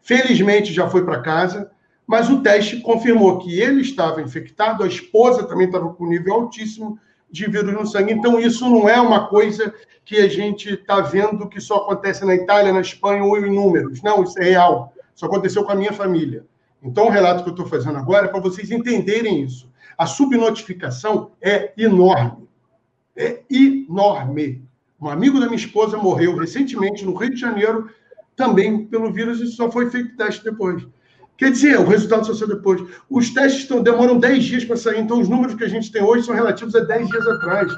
[0.01, 1.70] Felizmente já foi para casa,
[2.07, 6.98] mas o teste confirmou que ele estava infectado, a esposa também estava com nível altíssimo
[7.30, 8.12] de vírus no sangue.
[8.12, 9.74] Então, isso não é uma coisa
[10.05, 14.02] que a gente está vendo que só acontece na Itália, na Espanha ou em números.
[14.02, 14.92] Não, isso é real.
[15.14, 16.44] Isso aconteceu com a minha família.
[16.82, 19.72] Então, o relato que eu estou fazendo agora é para vocês entenderem isso.
[19.96, 22.46] A subnotificação é enorme.
[23.16, 24.62] É enorme.
[25.00, 27.88] Um amigo da minha esposa morreu recentemente no Rio de Janeiro,
[28.36, 30.86] também pelo vírus, e só foi feito teste depois.
[31.37, 32.82] Quer dizer, o resultado só saiu depois.
[33.11, 36.03] Os testes estão, demoram 10 dias para sair, então os números que a gente tem
[36.03, 37.72] hoje são relativos a 10 dias atrás.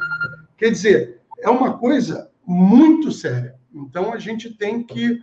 [0.58, 3.54] Quer dizer, é uma coisa muito séria.
[3.74, 5.22] Então a gente tem que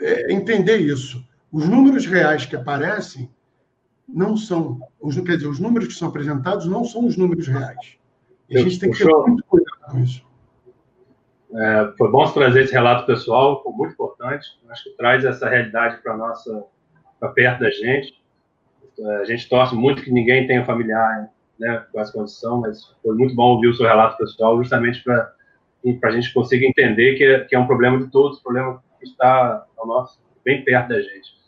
[0.00, 1.24] é, entender isso.
[1.50, 3.30] Os números reais que aparecem
[4.06, 7.98] não são, os, quer dizer, os números que são apresentados não são os números reais.
[8.48, 10.26] E a gente tem que ter muito cuidado com isso.
[11.54, 14.46] É, foi bom trazer esse relato pessoal, foi muito importante.
[14.68, 16.64] Acho que traz essa realidade para nossa,
[17.18, 18.14] para perto da gente.
[18.98, 23.14] É, a gente torce muito que ninguém tenha familiar né, com essa condição, mas foi
[23.16, 25.32] muito bom ouvir o seu relato pessoal, justamente para
[26.02, 29.06] a gente conseguir entender que é, que é um problema de todos, um problema que
[29.06, 31.38] está ao nosso, bem perto da gente.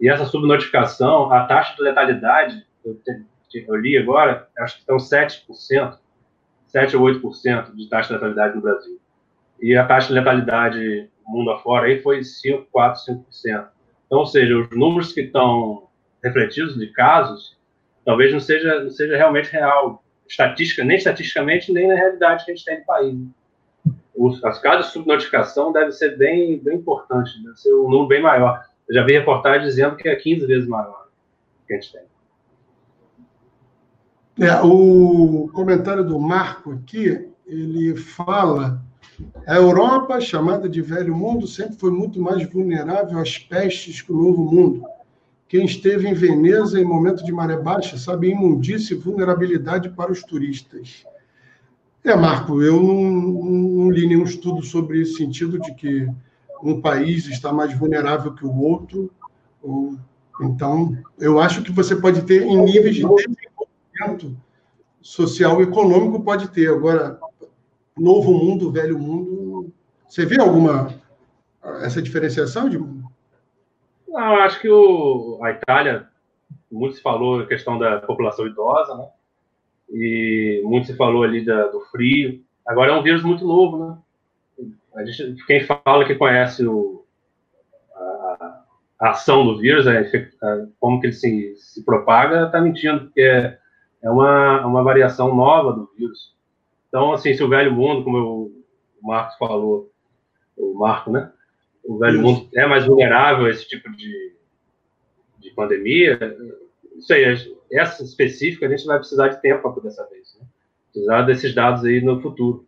[0.00, 2.98] E essa subnotificação, a taxa de letalidade, eu,
[3.54, 5.98] eu li agora, acho que estão 7%,
[6.66, 8.98] 7 ou 8% de taxa de letalidade no Brasil.
[9.60, 13.02] E a taxa de letalidade mundo afora aí foi 5, 4,
[13.44, 13.68] 5%.
[14.10, 15.86] Então, ou seja, os números que estão
[16.20, 17.56] refletidos de casos,
[18.04, 22.54] talvez não seja, não seja realmente real, estatística, nem estatisticamente, nem na realidade que a
[22.54, 23.16] gente tem no país.
[24.16, 28.20] Os, as casos de subnotificação devem ser bem, bem importantes, deve ser um número bem
[28.20, 28.64] maior.
[28.88, 31.06] Eu já vi reportagem dizendo que é 15 vezes maior
[31.68, 32.02] que a gente tem.
[34.44, 38.82] É, o comentário do Marco aqui, ele fala
[39.46, 44.16] a Europa, chamada de Velho Mundo, sempre foi muito mais vulnerável às pestes que o
[44.16, 44.84] Novo Mundo.
[45.48, 50.12] Quem esteve em Veneza em momento de maré baixa sabe a imundície e vulnerabilidade para
[50.12, 51.04] os turistas.
[52.04, 56.08] É, Marco, eu não, não li nenhum estudo sobre esse sentido de que
[56.62, 59.10] um país está mais vulnerável que o outro.
[59.62, 59.96] Ou,
[60.40, 64.36] então, eu acho que você pode ter em níveis de desenvolvimento
[65.02, 66.70] social e econômico, pode ter.
[66.70, 67.18] Agora,
[68.00, 69.72] novo mundo, velho mundo,
[70.08, 70.88] você vê alguma
[71.82, 72.78] essa diferenciação de
[74.10, 76.08] não, acho que o, a Itália,
[76.70, 79.08] muito se falou a questão da população idosa, né?
[79.88, 82.42] E muito se falou ali da, do frio.
[82.66, 83.98] Agora é um vírus muito novo, né?
[84.96, 87.04] A gente, quem fala que conhece o,
[87.94, 88.64] a,
[89.00, 93.20] a ação do vírus, a, a, como que ele se, se propaga, está mentindo, porque
[93.20, 93.58] é,
[94.02, 96.34] é uma, uma variação nova do vírus.
[96.90, 98.52] Então, assim, se o velho mundo, como eu,
[99.00, 99.90] o Marcos falou,
[100.56, 101.32] o Marco, né?
[101.84, 102.22] O velho Isso.
[102.22, 104.34] mundo é mais vulnerável a esse tipo de,
[105.38, 106.18] de pandemia.
[106.92, 107.24] Não sei,
[107.72, 110.38] essa específica a gente vai precisar de tempo para poder saber isso.
[110.38, 110.46] Né?
[110.92, 112.66] Precisar desses dados aí no futuro.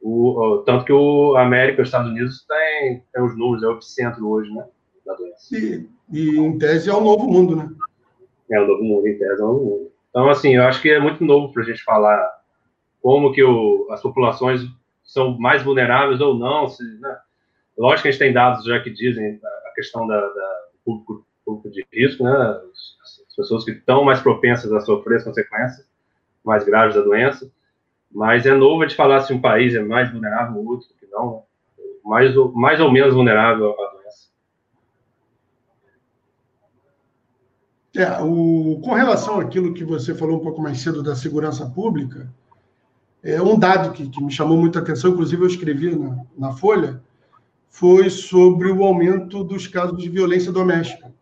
[0.00, 3.72] O, o, tanto que o América, os Estados Unidos, tem, tem os números, é o
[3.72, 4.64] epicentro hoje, né?
[5.04, 5.56] Da doença.
[5.56, 7.68] E, e em tese é o novo mundo, né?
[8.50, 9.92] É o novo mundo, em tese é o novo mundo.
[10.10, 12.33] Então, assim, eu acho que é muito novo para a gente falar
[13.04, 14.62] como que o, as populações
[15.02, 16.66] são mais vulneráveis ou não.
[16.70, 17.18] Se, né?
[17.76, 21.70] Lógico que a gente tem dados já que dizem a questão da, da público, público
[21.70, 22.32] de risco, né?
[22.32, 25.86] As pessoas que estão mais propensas a sofrer as consequências
[26.42, 27.52] mais graves da doença.
[28.10, 31.34] Mas é novo de falar se um país é mais vulnerável ou outro que não,
[31.34, 31.42] né?
[32.02, 34.28] mais, ou, mais ou menos vulnerável à doença.
[37.96, 42.32] É, o, com relação àquilo que você falou um pouco mais cedo da segurança pública,
[43.24, 47.02] é um dado que, que me chamou muita atenção, inclusive eu escrevi na, na Folha,
[47.70, 51.12] foi sobre o aumento dos casos de violência doméstica.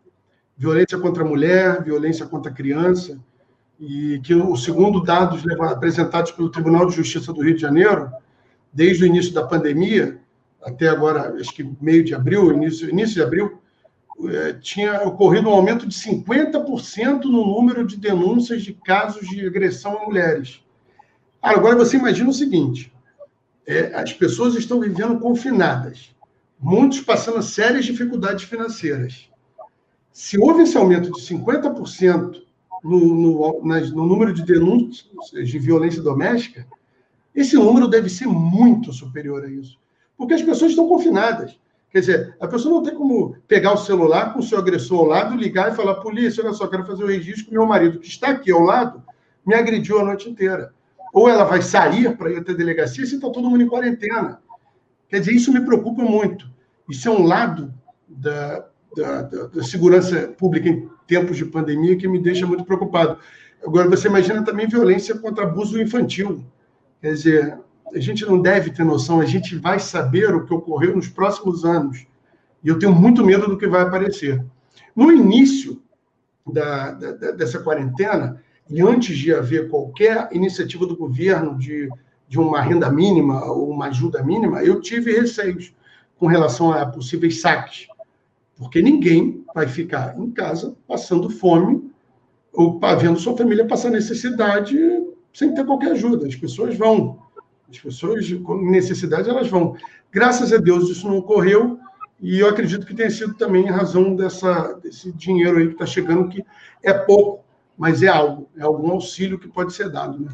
[0.56, 3.18] Violência contra a mulher, violência contra a criança
[3.80, 8.10] e que o segundo dados apresentados pelo Tribunal de Justiça do Rio de Janeiro,
[8.72, 10.20] desde o início da pandemia
[10.62, 13.60] até agora, acho que meio de abril, início, início de abril,
[14.28, 19.98] é, tinha ocorrido um aumento de 50% no número de denúncias de casos de agressão
[19.98, 20.61] a mulheres.
[21.42, 22.92] Agora você imagina o seguinte:
[23.66, 26.14] é, as pessoas estão vivendo confinadas,
[26.58, 29.28] muitos passando sérias dificuldades financeiras.
[30.12, 32.42] Se houve esse aumento de 50%
[32.84, 35.08] no, no, no número de denúncias
[35.48, 36.66] de violência doméstica,
[37.34, 39.78] esse número deve ser muito superior a isso.
[40.16, 41.58] Porque as pessoas estão confinadas.
[41.90, 45.06] Quer dizer, a pessoa não tem como pegar o celular com o seu agressor ao
[45.06, 48.06] lado, ligar e falar: polícia, olha só, quero fazer o registro que meu marido, que
[48.06, 49.02] está aqui ao lado,
[49.44, 50.72] me agrediu a noite inteira.
[51.12, 54.40] Ou ela vai sair para ir até a delegacia se está todo mundo em quarentena.
[55.08, 56.50] Quer dizer, isso me preocupa muito.
[56.88, 57.72] Isso é um lado
[58.08, 58.64] da,
[58.96, 63.18] da, da, da segurança pública em tempos de pandemia que me deixa muito preocupado.
[63.62, 66.44] Agora, você imagina também violência contra abuso infantil.
[67.00, 67.58] Quer dizer,
[67.94, 71.64] a gente não deve ter noção, a gente vai saber o que ocorreu nos próximos
[71.64, 72.06] anos.
[72.64, 74.42] E eu tenho muito medo do que vai aparecer.
[74.96, 75.82] No início
[76.50, 78.42] da, da, dessa quarentena,
[78.72, 81.90] e antes de haver qualquer iniciativa do governo de,
[82.26, 85.74] de uma renda mínima ou uma ajuda mínima, eu tive receios
[86.18, 87.86] com relação a possíveis saques.
[88.56, 91.90] Porque ninguém vai ficar em casa passando fome
[92.52, 94.76] ou vendo sua família passar necessidade
[95.34, 96.26] sem ter qualquer ajuda.
[96.26, 97.18] As pessoas vão.
[97.70, 99.76] As pessoas com necessidade, elas vão.
[100.10, 101.78] Graças a Deus isso não ocorreu
[102.22, 105.84] e eu acredito que tenha sido também em razão dessa, desse dinheiro aí que está
[105.84, 106.44] chegando, que
[106.82, 107.44] é pouco,
[107.76, 110.30] mas é algo, é algum auxílio que pode ser dado, né?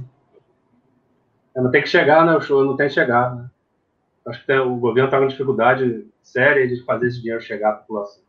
[1.56, 2.36] É, não tem que chegar, né?
[2.36, 3.50] O show não tem que chegar, né?
[4.26, 7.76] Acho que tem, o governo está com dificuldade séria de fazer esse dinheiro chegar à
[7.76, 8.22] população.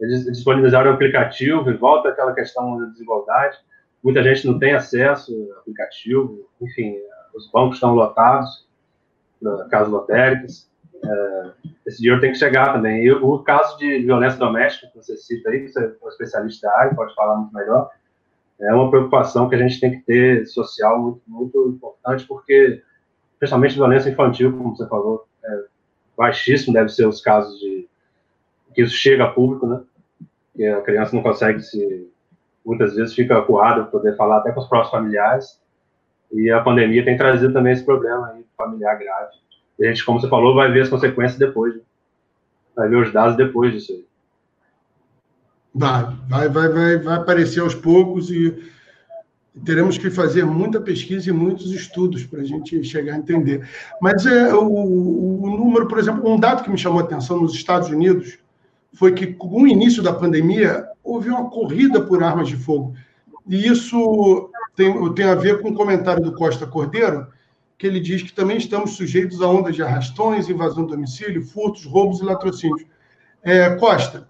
[0.00, 3.58] Eles disponibilizaram o aplicativo e volta aquela questão da desigualdade.
[4.02, 6.96] Muita gente não tem acesso ao aplicativo, enfim,
[7.34, 8.68] os bancos estão lotados,
[9.70, 10.70] casas lotéricas.
[11.04, 11.50] É,
[11.86, 13.04] esse dinheiro tem que chegar também.
[13.04, 16.78] E o caso de violência doméstica que você cita aí, você é um especialista da
[16.78, 17.90] área, pode falar muito melhor,
[18.60, 22.82] é uma preocupação que a gente tem que ter social muito, muito importante, porque,
[23.38, 25.64] principalmente violência infantil, como você falou, é
[26.16, 27.88] baixíssimo deve ser os casos de
[28.74, 29.80] que isso chega a público, né?
[30.54, 32.10] Que a criança não consegue se
[32.64, 35.60] muitas vezes fica acuada para poder falar até com os próprios familiares.
[36.32, 39.36] E a pandemia tem trazido também esse problema aí, familiar grave.
[39.78, 41.74] E a gente, como você falou, vai ver as consequências depois.
[41.74, 41.80] Né?
[42.74, 44.04] Vai ver os dados depois disso aí.
[45.74, 48.54] Vai, vai, vai, vai, vai aparecer aos poucos e
[49.64, 53.68] teremos que fazer muita pesquisa e muitos estudos para a gente chegar a entender.
[54.00, 57.54] Mas é, o, o, número, por exemplo, um dado que me chamou a atenção nos
[57.54, 58.38] Estados Unidos
[58.92, 62.94] foi que, com o início da pandemia, houve uma corrida por armas de fogo.
[63.48, 67.26] E isso tem, tem a ver com o um comentário do Costa Cordeiro,
[67.76, 71.84] que ele diz que também estamos sujeitos a ondas de arrastões, invasão do domicílio, furtos,
[71.84, 72.86] roubos e latrocínios.
[73.42, 74.28] É, Costa,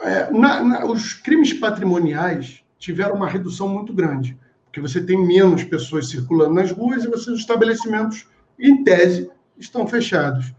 [0.00, 5.64] é, na, na, os crimes patrimoniais tiveram uma redução muito grande, porque você tem menos
[5.64, 8.26] pessoas circulando nas ruas e você, os estabelecimentos,
[8.58, 10.52] em tese, estão fechados.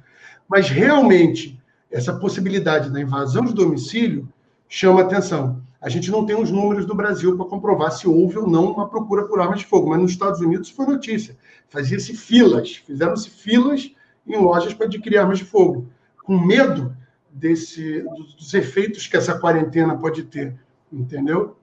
[0.48, 1.62] Mas realmente,
[1.92, 4.28] essa possibilidade da invasão de domicílio
[4.68, 5.62] chama atenção.
[5.80, 8.90] A gente não tem os números do Brasil para comprovar se houve ou não uma
[8.90, 11.38] procura por armas de fogo, mas nos Estados Unidos foi notícia.
[11.70, 13.92] Fazia-se filas, fizeram-se filas
[14.26, 15.88] em lojas para adquirir armas de fogo,
[16.24, 16.96] com medo
[17.38, 18.02] desse,
[18.36, 20.56] dos efeitos que essa quarentena pode ter,
[20.92, 21.56] entendeu?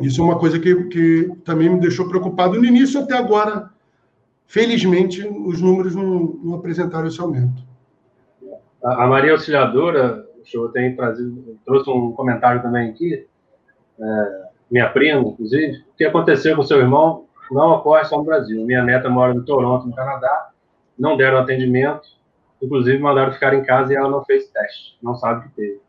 [0.00, 3.70] Isso é uma coisa que, que também me deixou preocupado no início, até agora,
[4.46, 7.62] felizmente, os números não, não apresentaram esse aumento.
[8.82, 13.26] A Maria Auxiliadora, o senhor tem trazido, trouxe um comentário também aqui,
[14.00, 18.64] é, minha prima, inclusive, o que aconteceu com seu irmão não ocorre só no Brasil.
[18.64, 20.50] Minha neta mora em Toronto, no Canadá,
[20.98, 22.08] não deram atendimento,
[22.62, 25.80] inclusive mandaram ficar em casa e ela não fez teste, não sabe o que teve.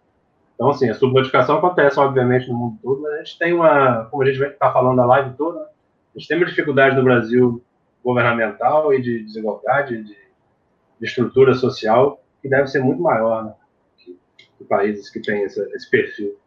[0.55, 4.23] Então, assim, a subnotificação acontece, obviamente, no mundo todo, mas a gente tem uma, como
[4.23, 7.63] a gente está falando a live toda, a gente tem uma dificuldade no Brasil
[8.03, 13.53] governamental e de desigualdade, de, de estrutura social, que deve ser muito maior né?
[13.97, 14.19] que,
[14.57, 16.37] que países que têm esse, esse perfil.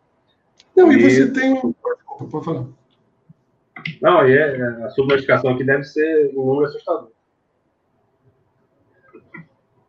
[0.76, 1.60] Não, e, e você tem.
[2.30, 2.66] Pode falar.
[4.02, 7.10] Não, e é, a subnotificação aqui deve ser um número assustador.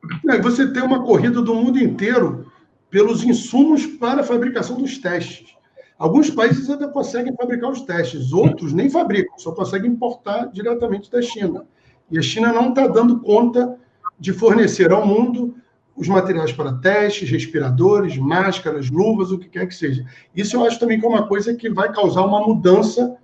[0.06, 2.52] É, você tem uma corrida do mundo inteiro
[2.90, 5.56] pelos insumos para a fabricação dos testes.
[5.98, 11.22] Alguns países ainda conseguem fabricar os testes, outros nem fabricam, só conseguem importar diretamente da
[11.22, 11.66] China.
[12.12, 13.78] E a China não está dando conta
[14.20, 15.56] de fornecer ao mundo
[15.96, 20.06] os materiais para testes, respiradores, máscaras, luvas, o que quer que seja.
[20.36, 23.18] Isso eu acho também que é uma coisa que vai causar uma mudança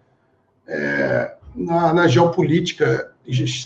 [0.67, 3.11] é, na, na, geopolítica,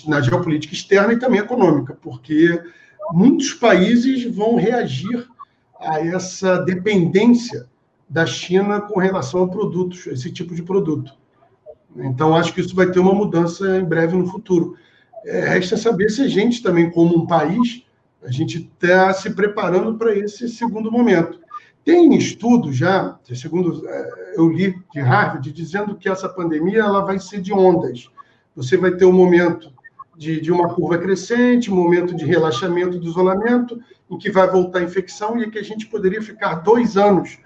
[0.05, 2.61] na geopolítica externa e também econômica, porque
[3.11, 5.27] muitos países vão reagir
[5.79, 7.67] a essa dependência
[8.09, 11.13] da China com relação a produtos, esse tipo de produto.
[11.95, 14.75] Então, acho que isso vai ter uma mudança em breve no futuro.
[15.25, 17.83] É, resta saber se a gente também, como um país,
[18.23, 21.39] a gente está se preparando para esse segundo momento.
[21.83, 27.19] Tem estudo já, segundo é, eu li de Harvard, dizendo que essa pandemia ela vai
[27.19, 28.09] ser de ondas.
[28.55, 29.71] Você vai ter um momento
[30.17, 34.83] de, de uma curva crescente, momento de relaxamento do isolamento, em que vai voltar a
[34.83, 37.37] infecção e que a gente poderia ficar dois anos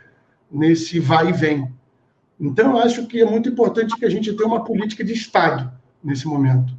[0.49, 1.69] nesse vai e vem.
[2.39, 5.71] Então, eu acho que é muito importante que a gente tenha uma política de Estado
[6.01, 6.73] nesse momento.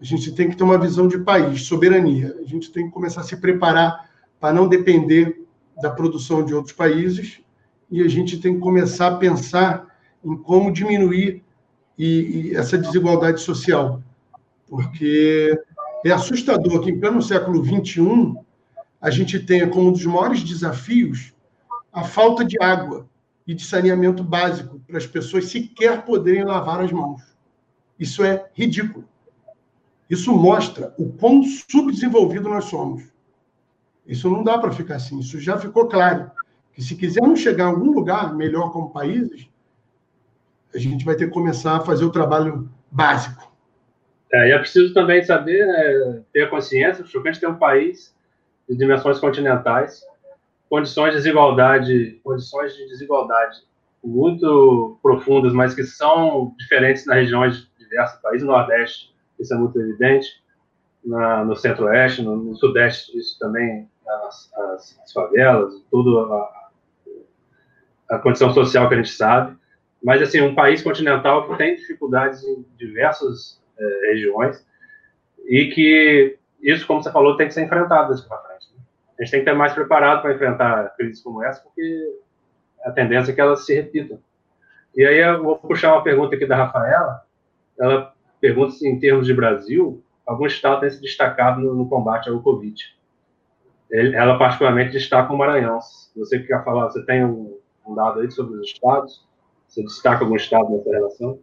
[0.00, 2.36] A gente tem que ter uma visão de país, soberania.
[2.40, 5.44] A gente tem que começar a se preparar para não depender
[5.80, 7.40] da produção de outros países
[7.90, 9.86] e a gente tem que começar a pensar
[10.22, 11.42] em como diminuir
[11.98, 14.02] e, e essa desigualdade social,
[14.68, 15.58] porque
[16.04, 18.36] é assustador que em pleno século XXI
[19.00, 21.32] a gente tenha como um dos maiores desafios
[21.92, 23.08] a falta de água
[23.46, 27.22] e de saneamento básico para as pessoas sequer poderem lavar as mãos.
[27.98, 29.08] Isso é ridículo.
[30.08, 33.04] Isso mostra o quão subdesenvolvido nós somos.
[34.06, 35.18] Isso não dá para ficar assim.
[35.18, 36.30] Isso já ficou claro.
[36.72, 39.48] Que se quisermos chegar a algum lugar melhor como países,
[40.74, 43.52] a gente vai ter que começar a fazer o trabalho básico.
[44.32, 48.14] É, e é preciso também saber, né, ter consciência que a gente tem um país
[48.68, 50.02] de dimensões continentais,
[50.68, 53.56] condições de desigualdade, condições de desigualdade
[54.04, 59.80] muito profundas, mas que são diferentes nas regiões diversas país, no Nordeste, isso é muito
[59.80, 60.28] evidente,
[61.04, 66.70] na, no Centro-Oeste, no, no, Sudeste, isso também, as, as, as favelas, tudo a,
[68.10, 69.56] a, condição social que a gente sabe,
[70.02, 74.66] mas, assim, um país continental que tem dificuldades em diversas é, regiões
[75.46, 78.66] e que isso, como você falou, tem que ser enfrentado daqui para frente.
[78.74, 78.82] Né?
[79.18, 82.20] A gente tem que estar mais preparado para enfrentar crises como essa, porque
[82.84, 84.18] a tendência é que elas se repitam.
[84.96, 87.22] E aí eu vou puxar uma pergunta aqui da Rafaela.
[87.78, 92.28] Ela pergunta se, em termos de Brasil, algum estado tem se destacado no, no combate
[92.28, 92.98] ao Covid.
[93.90, 95.78] Ele, ela, particularmente, destaca o Maranhão.
[96.16, 99.26] Você quer falar, você tem um, um dado aí sobre os estados?
[99.66, 101.38] Você destaca algum estado nessa relação?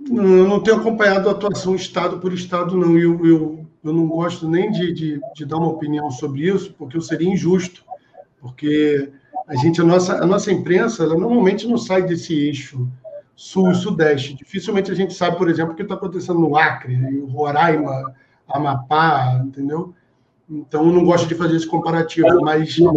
[0.00, 2.98] Eu não tenho acompanhado a atuação estado por estado, não.
[2.98, 6.96] Eu, eu, eu não gosto nem de, de, de dar uma opinião sobre isso, porque
[6.96, 7.84] eu seria injusto.
[8.40, 9.10] Porque
[9.46, 12.88] a gente, a nossa, a nossa imprensa, ela normalmente não sai desse eixo
[13.36, 14.34] sul e sudeste.
[14.34, 16.96] Dificilmente a gente sabe, por exemplo, o que está acontecendo no Acre,
[17.30, 18.14] Roraima,
[18.48, 19.94] Amapá, entendeu?
[20.48, 22.92] Então, eu não gosto de fazer esse comparativo, mas estou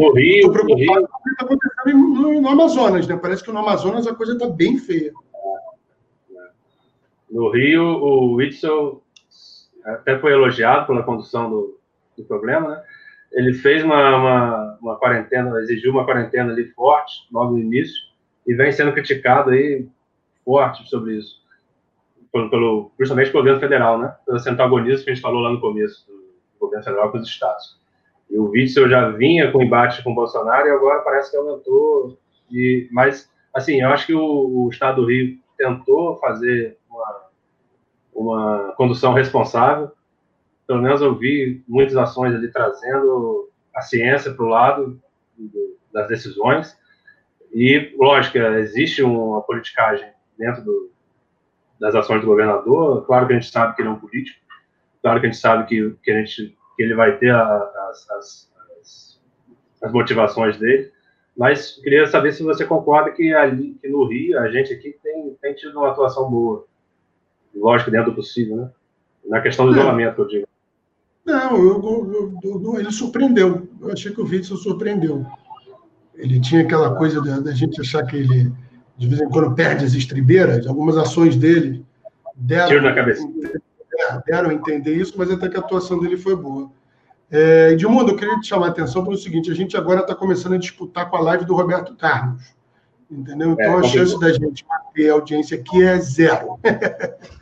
[0.52, 3.16] preocupado com o que está acontecendo no, no, Amazonas, né?
[3.16, 5.14] Parece que no Amazonas a coisa está bem feia.
[7.30, 9.02] No Rio, o Whitson
[9.84, 11.80] até foi elogiado pela condução do,
[12.18, 12.84] do problema, né?
[13.32, 17.96] Ele fez uma, uma, uma quarentena, exigiu uma quarentena ali forte, logo no início,
[18.46, 19.86] e vem sendo criticado aí
[20.46, 21.42] forte sobre isso,
[22.32, 24.16] pelo, pelo, principalmente pelo governo federal, né?
[24.26, 27.78] Pelo antagonismo que a gente falou lá no começo, do governo federal com os estados.
[28.30, 32.18] E o Witzel já vinha com embate com o Bolsonaro e agora parece que aumentou.
[32.52, 36.77] E, mas, assim, eu acho que o, o Estado do Rio tentou fazer
[38.18, 39.92] uma, condução responsável.
[40.66, 45.00] Pelo menos eu vi muitas ações ali trazendo a ciência para o lado
[45.94, 46.76] das decisões.
[47.54, 50.92] E, lógico, existe uma politicagem dentro do,
[51.80, 53.06] das ações do governador.
[53.06, 54.40] Claro que a gente sabe que ele é um político,
[55.02, 58.10] claro que a gente sabe que, que, a gente, que ele vai ter a, as,
[58.12, 58.52] as,
[59.82, 60.92] as, motivações dele,
[61.38, 65.38] mas queria saber se você concorda que ali que no Rio a gente aqui tem,
[65.40, 66.66] tem tido uma atuação boa,
[67.60, 68.70] lógico, dentro do possível, né?
[69.28, 70.48] Na questão do isolamento, eu digo.
[71.26, 73.68] Não, eu, eu, eu, ele surpreendeu.
[73.82, 75.26] Eu achei que o Witzel surpreendeu.
[76.16, 78.52] Ele tinha aquela coisa da, da gente achar que ele
[78.98, 81.86] de vez em quando perde as estribeiras, algumas ações dele
[82.36, 83.24] deram, Tiro na cabeça.
[84.00, 86.72] É, deram a entender isso, mas até que a atuação dele foi boa.
[87.30, 90.16] É, Edmundo, eu queria te chamar a atenção para o seguinte: a gente agora está
[90.16, 92.56] começando a disputar com a live do Roberto Carlos.
[93.10, 93.52] Entendeu?
[93.52, 96.60] Então é, a chance da gente manter a audiência aqui é zero.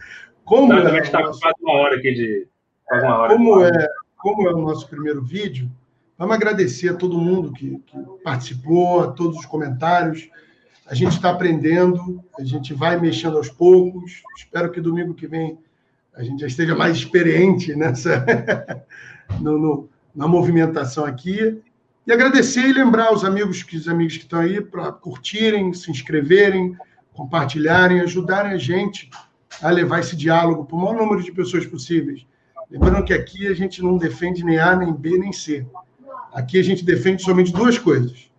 [0.46, 1.40] como é, está nosso...
[1.40, 2.48] quase uma hora aqui de.
[2.92, 3.88] Uma hora como, é,
[4.18, 5.70] como é o nosso primeiro vídeo,
[6.18, 10.30] vamos agradecer a todo mundo que, que participou, a todos os comentários.
[10.88, 14.22] A gente está aprendendo, a gente vai mexendo aos poucos.
[14.38, 15.58] Espero que domingo que vem
[16.16, 18.24] a gente já esteja mais experiente nessa
[19.42, 21.60] no, no, na movimentação aqui.
[22.06, 25.90] E agradecer e lembrar os amigos que os amigos que estão aí para curtirem, se
[25.90, 26.78] inscreverem,
[27.14, 29.10] compartilharem, ajudarem a gente
[29.62, 32.26] a levar esse diálogo para o maior número de pessoas possíveis.
[32.70, 35.66] Lembrando que aqui a gente não defende nem A, nem B, nem C.
[36.34, 38.30] Aqui a gente defende somente duas coisas: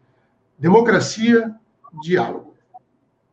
[0.58, 1.54] democracia
[2.02, 2.54] diálogo.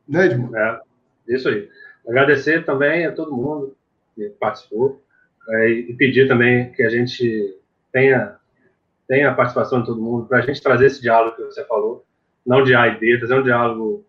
[0.07, 0.55] Né, Edmundo?
[0.55, 0.79] É,
[1.27, 1.69] isso aí.
[2.07, 3.75] Agradecer também a todo mundo
[4.15, 5.01] que participou
[5.49, 7.57] é, e pedir também que a gente
[7.91, 8.35] tenha,
[9.07, 12.05] tenha a participação de todo mundo para a gente trazer esse diálogo que você falou.
[12.45, 14.05] não de A e B, trazer um diálogo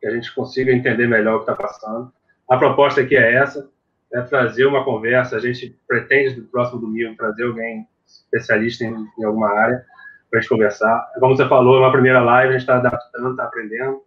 [0.00, 2.12] que a gente consiga entender melhor o que está passando.
[2.52, 3.66] A proposta aqui é essa,
[4.12, 9.24] é trazer uma conversa, a gente pretende no próximo domingo trazer alguém especialista em, em
[9.24, 9.82] alguma área
[10.28, 11.10] para a gente conversar.
[11.18, 14.02] Como você falou, é uma primeira live, a gente está adaptando, está aprendendo,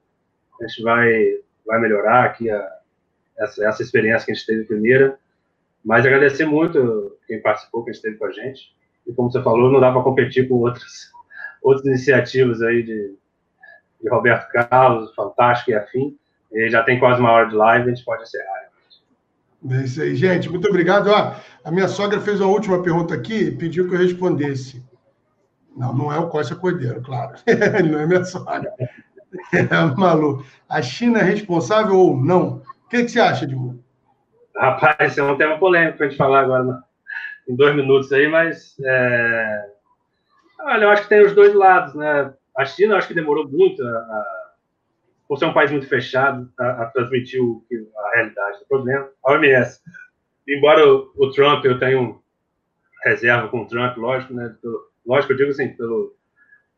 [0.62, 2.72] a gente vai, vai melhorar aqui a,
[3.40, 5.18] essa, essa experiência que a gente teve primeira,
[5.84, 8.76] mas agradecer muito quem participou, quem esteve com a gente,
[9.08, 11.12] e como você falou, não dá para competir com outras,
[11.64, 13.16] outras iniciativas aí de,
[14.04, 16.16] de Roberto Carlos, Fantástico e afim.
[16.56, 18.66] E já tem quase uma hora de live, a gente pode encerrar.
[19.70, 20.50] É isso aí, gente.
[20.50, 21.10] Muito obrigado.
[21.10, 24.84] Ó, a minha sogra fez uma última pergunta aqui e pediu que eu respondesse.
[25.76, 27.36] Não, não é o Costa Cordeiro, claro.
[27.90, 28.72] não é minha sogra.
[29.54, 29.66] É,
[29.98, 32.62] Malu, a China é responsável ou não?
[32.86, 33.84] O que, que você acha, Edmundo?
[34.56, 36.80] Rapaz, é um tema polêmico para a gente falar agora né?
[37.50, 39.66] em dois minutos aí, mas é...
[40.62, 42.34] olha, eu acho que tem os dois lados, né?
[42.56, 44.45] A China, acho que demorou muito, a,
[45.28, 47.64] por ser um país muito fechado, a, a transmitir o,
[47.98, 49.10] a realidade do problema.
[49.24, 49.82] A OMS,
[50.48, 52.22] embora o, o Trump, eu tenho
[53.04, 54.56] reserva com o Trump, lógico, né?
[54.62, 56.16] Pelo, lógico, eu digo assim, pelo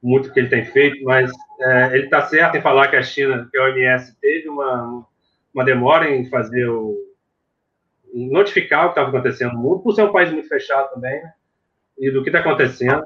[0.02, 3.48] muito que ele tem feito, mas é, ele está certo em falar que a China,
[3.52, 5.06] que a OMS teve uma,
[5.54, 7.04] uma demora em fazer o
[8.14, 11.22] em notificar o que estava acontecendo no mundo, por ser um país muito fechado também,
[11.22, 11.34] né?
[12.00, 13.06] e do que está acontecendo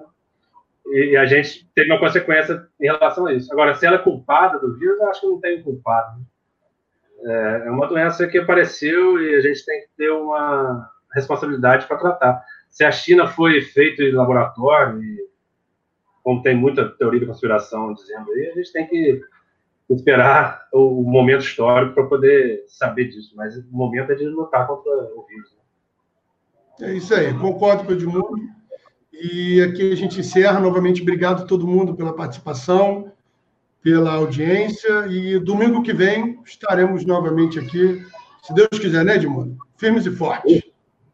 [0.92, 3.52] e a gente teve uma consequência em relação a isso.
[3.52, 6.22] Agora, se ela é culpada do vírus, eu acho que não tem culpado.
[7.24, 11.98] É, é uma doença que apareceu e a gente tem que ter uma responsabilidade para
[11.98, 12.44] tratar.
[12.70, 15.02] Se a China foi feita em laboratório,
[16.24, 19.22] como tem muita teoria de conspiração dizendo aí, a gente tem que
[19.90, 23.34] esperar o momento histórico para poder saber disso.
[23.36, 25.56] Mas o momento é de lutar contra o vírus.
[26.80, 26.90] Né?
[26.90, 28.61] É isso aí, concordo com o Edmundo.
[29.14, 30.60] E aqui a gente encerra.
[30.60, 33.12] Novamente, obrigado a todo mundo pela participação,
[33.82, 35.08] pela audiência.
[35.08, 38.04] E domingo que vem estaremos novamente aqui,
[38.42, 39.58] se Deus quiser, né, Edmundo?
[39.78, 40.64] Firmes e fortes.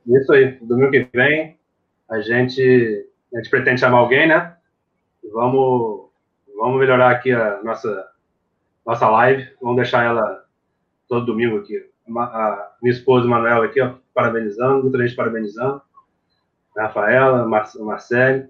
[0.05, 0.57] Isso aí.
[0.61, 1.57] Domingo que vem
[2.09, 4.55] a gente, a gente pretende chamar alguém, né?
[5.33, 6.09] Vamos,
[6.55, 8.07] vamos melhorar aqui a nossa,
[8.85, 9.49] nossa live.
[9.61, 10.45] Vamos deixar ela
[11.07, 11.83] todo domingo aqui.
[12.09, 15.81] A minha esposa, Manuela, aqui, ó, parabenizando, muita gente parabenizando.
[16.84, 18.45] Rafaela, Mar Marcelo.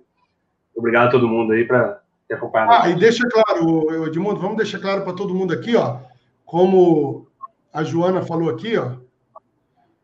[0.76, 2.72] Obrigado a todo mundo aí para ter acompanhado.
[2.74, 5.98] Ah, e deixa claro, Edmundo, vamos deixar claro para todo mundo aqui, ó,
[6.46, 7.28] como
[7.74, 8.92] a Joana falou aqui, ó.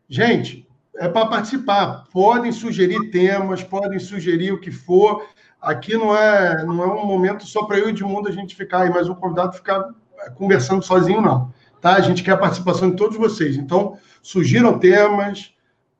[0.08, 2.04] Gente, é para participar.
[2.12, 5.26] Podem sugerir temas, podem sugerir o que for.
[5.60, 8.82] Aqui não é, não é um momento só para eu e Edmundo a gente ficar
[8.82, 9.88] aí, mas o convidado ficar
[10.36, 11.52] conversando sozinho, não.
[11.80, 11.96] Tá?
[11.96, 13.56] A gente quer a participação de todos vocês.
[13.56, 15.53] Então, sugiram temas,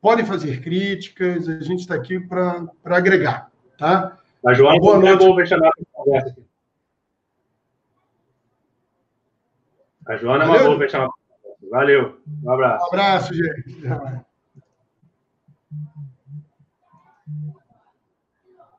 [0.04, 4.18] podem fazer críticas, a gente está aqui para agregar, tá?
[4.46, 5.24] A Joana, boa noite.
[5.24, 6.44] Vou chamar conversa aqui.
[10.06, 11.08] A Joana é uma boa chamar
[11.70, 12.84] Valeu, um abraço.
[12.84, 14.26] Um abraço, gente.